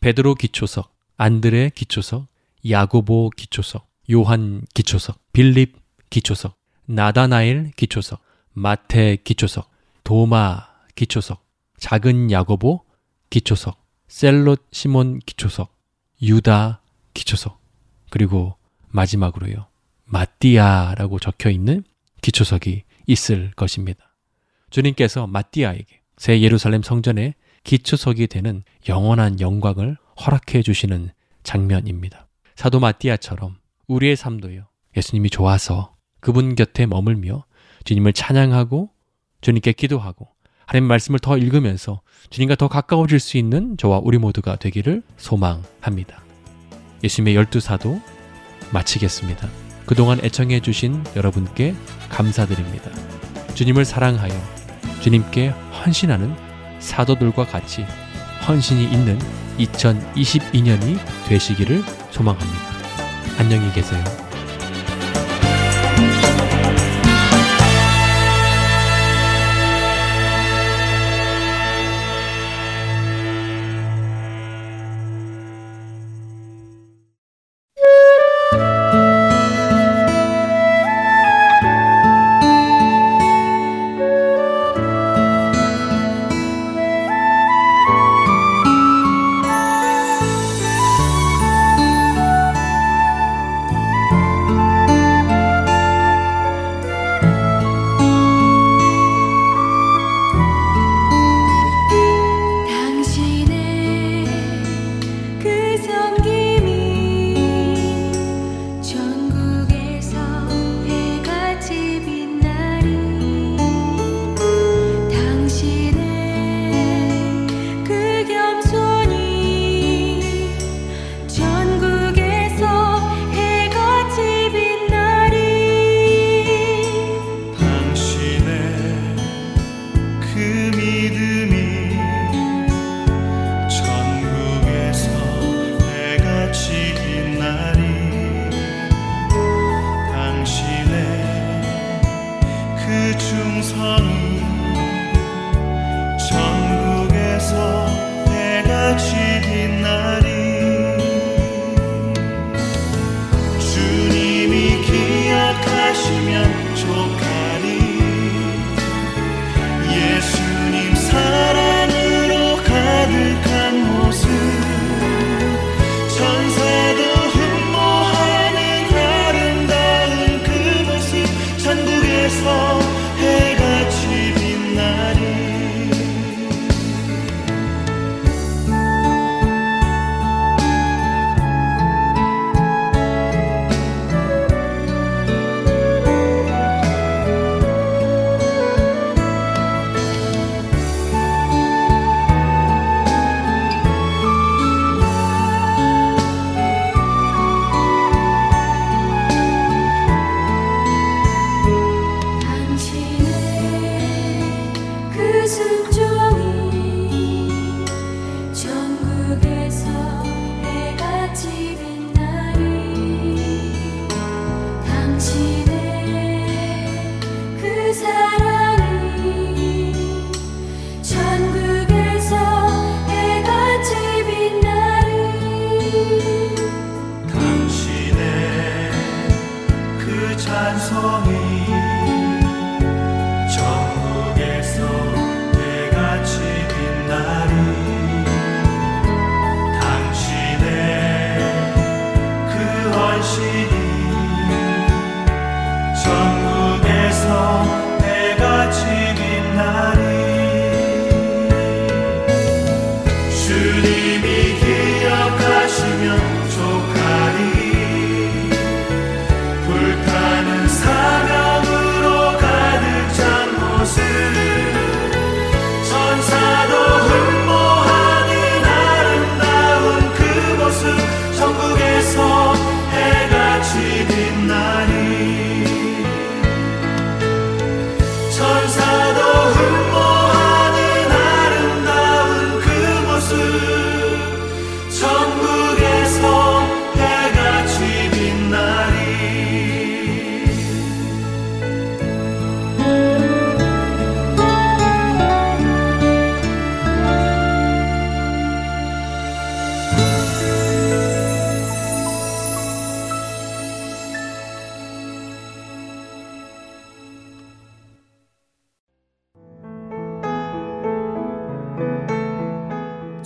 베드로 0.00 0.34
기초석, 0.34 0.94
안드레 1.16 1.70
기초석, 1.74 2.26
야고보 2.70 3.30
기초석, 3.36 3.88
요한 4.12 4.62
기초석, 4.74 5.20
빌립 5.32 5.76
기초석, 6.10 6.58
나다나엘 6.86 7.72
기초석, 7.76 8.20
마테 8.52 9.16
기초석, 9.16 9.70
도마 10.04 10.66
기초석, 10.94 11.44
작은 11.78 12.30
야고보 12.30 12.82
기초석, 13.30 13.84
셀롯 14.08 14.66
시몬 14.70 15.18
기초석, 15.20 15.76
유다 16.22 16.80
기초석, 17.14 17.60
그리고 18.10 18.56
마지막으로요. 18.88 19.66
마띠아라고 20.04 21.18
적혀 21.18 21.50
있는 21.50 21.84
기초석이 22.22 22.84
있을 23.06 23.50
것입니다. 23.52 24.14
주님께서 24.70 25.26
마띠아에게 25.26 26.00
새 26.16 26.40
예루살렘 26.40 26.82
성전의 26.82 27.34
기초석이 27.64 28.28
되는 28.28 28.62
영원한 28.88 29.40
영광을 29.40 29.96
허락해 30.24 30.62
주시는 30.62 31.10
장면입니다. 31.42 32.25
사도 32.56 32.80
마띠아처럼 32.80 33.56
우리의 33.86 34.16
삶도요. 34.16 34.66
예수님이 34.96 35.30
좋아서 35.30 35.94
그분 36.20 36.54
곁에 36.56 36.86
머물며 36.86 37.44
주님을 37.84 38.14
찬양하고 38.14 38.90
주님께 39.42 39.72
기도하고 39.72 40.28
하나님 40.66 40.88
말씀을 40.88 41.20
더 41.20 41.36
읽으면서 41.36 42.00
주님과 42.30 42.56
더 42.56 42.66
가까워질 42.66 43.20
수 43.20 43.36
있는 43.36 43.76
저와 43.76 44.00
우리 44.02 44.18
모두가 44.18 44.56
되기를 44.56 45.02
소망합니다. 45.18 46.24
예수님의 47.04 47.36
열두 47.36 47.60
사도 47.60 48.00
마치겠습니다. 48.72 49.48
그동안 49.84 50.18
애청해 50.24 50.60
주신 50.60 51.04
여러분께 51.14 51.76
감사드립니다. 52.08 52.90
주님을 53.54 53.84
사랑하여 53.84 54.34
주님께 55.02 55.48
헌신하는 55.48 56.34
사도들과 56.80 57.46
같이 57.46 57.84
헌신이 58.46 58.84
있는 58.84 59.18
2022년이 59.58 60.98
되시기를 61.26 61.82
소망합니다. 62.10 62.60
안녕히 63.38 63.72
계세요. 63.72 64.25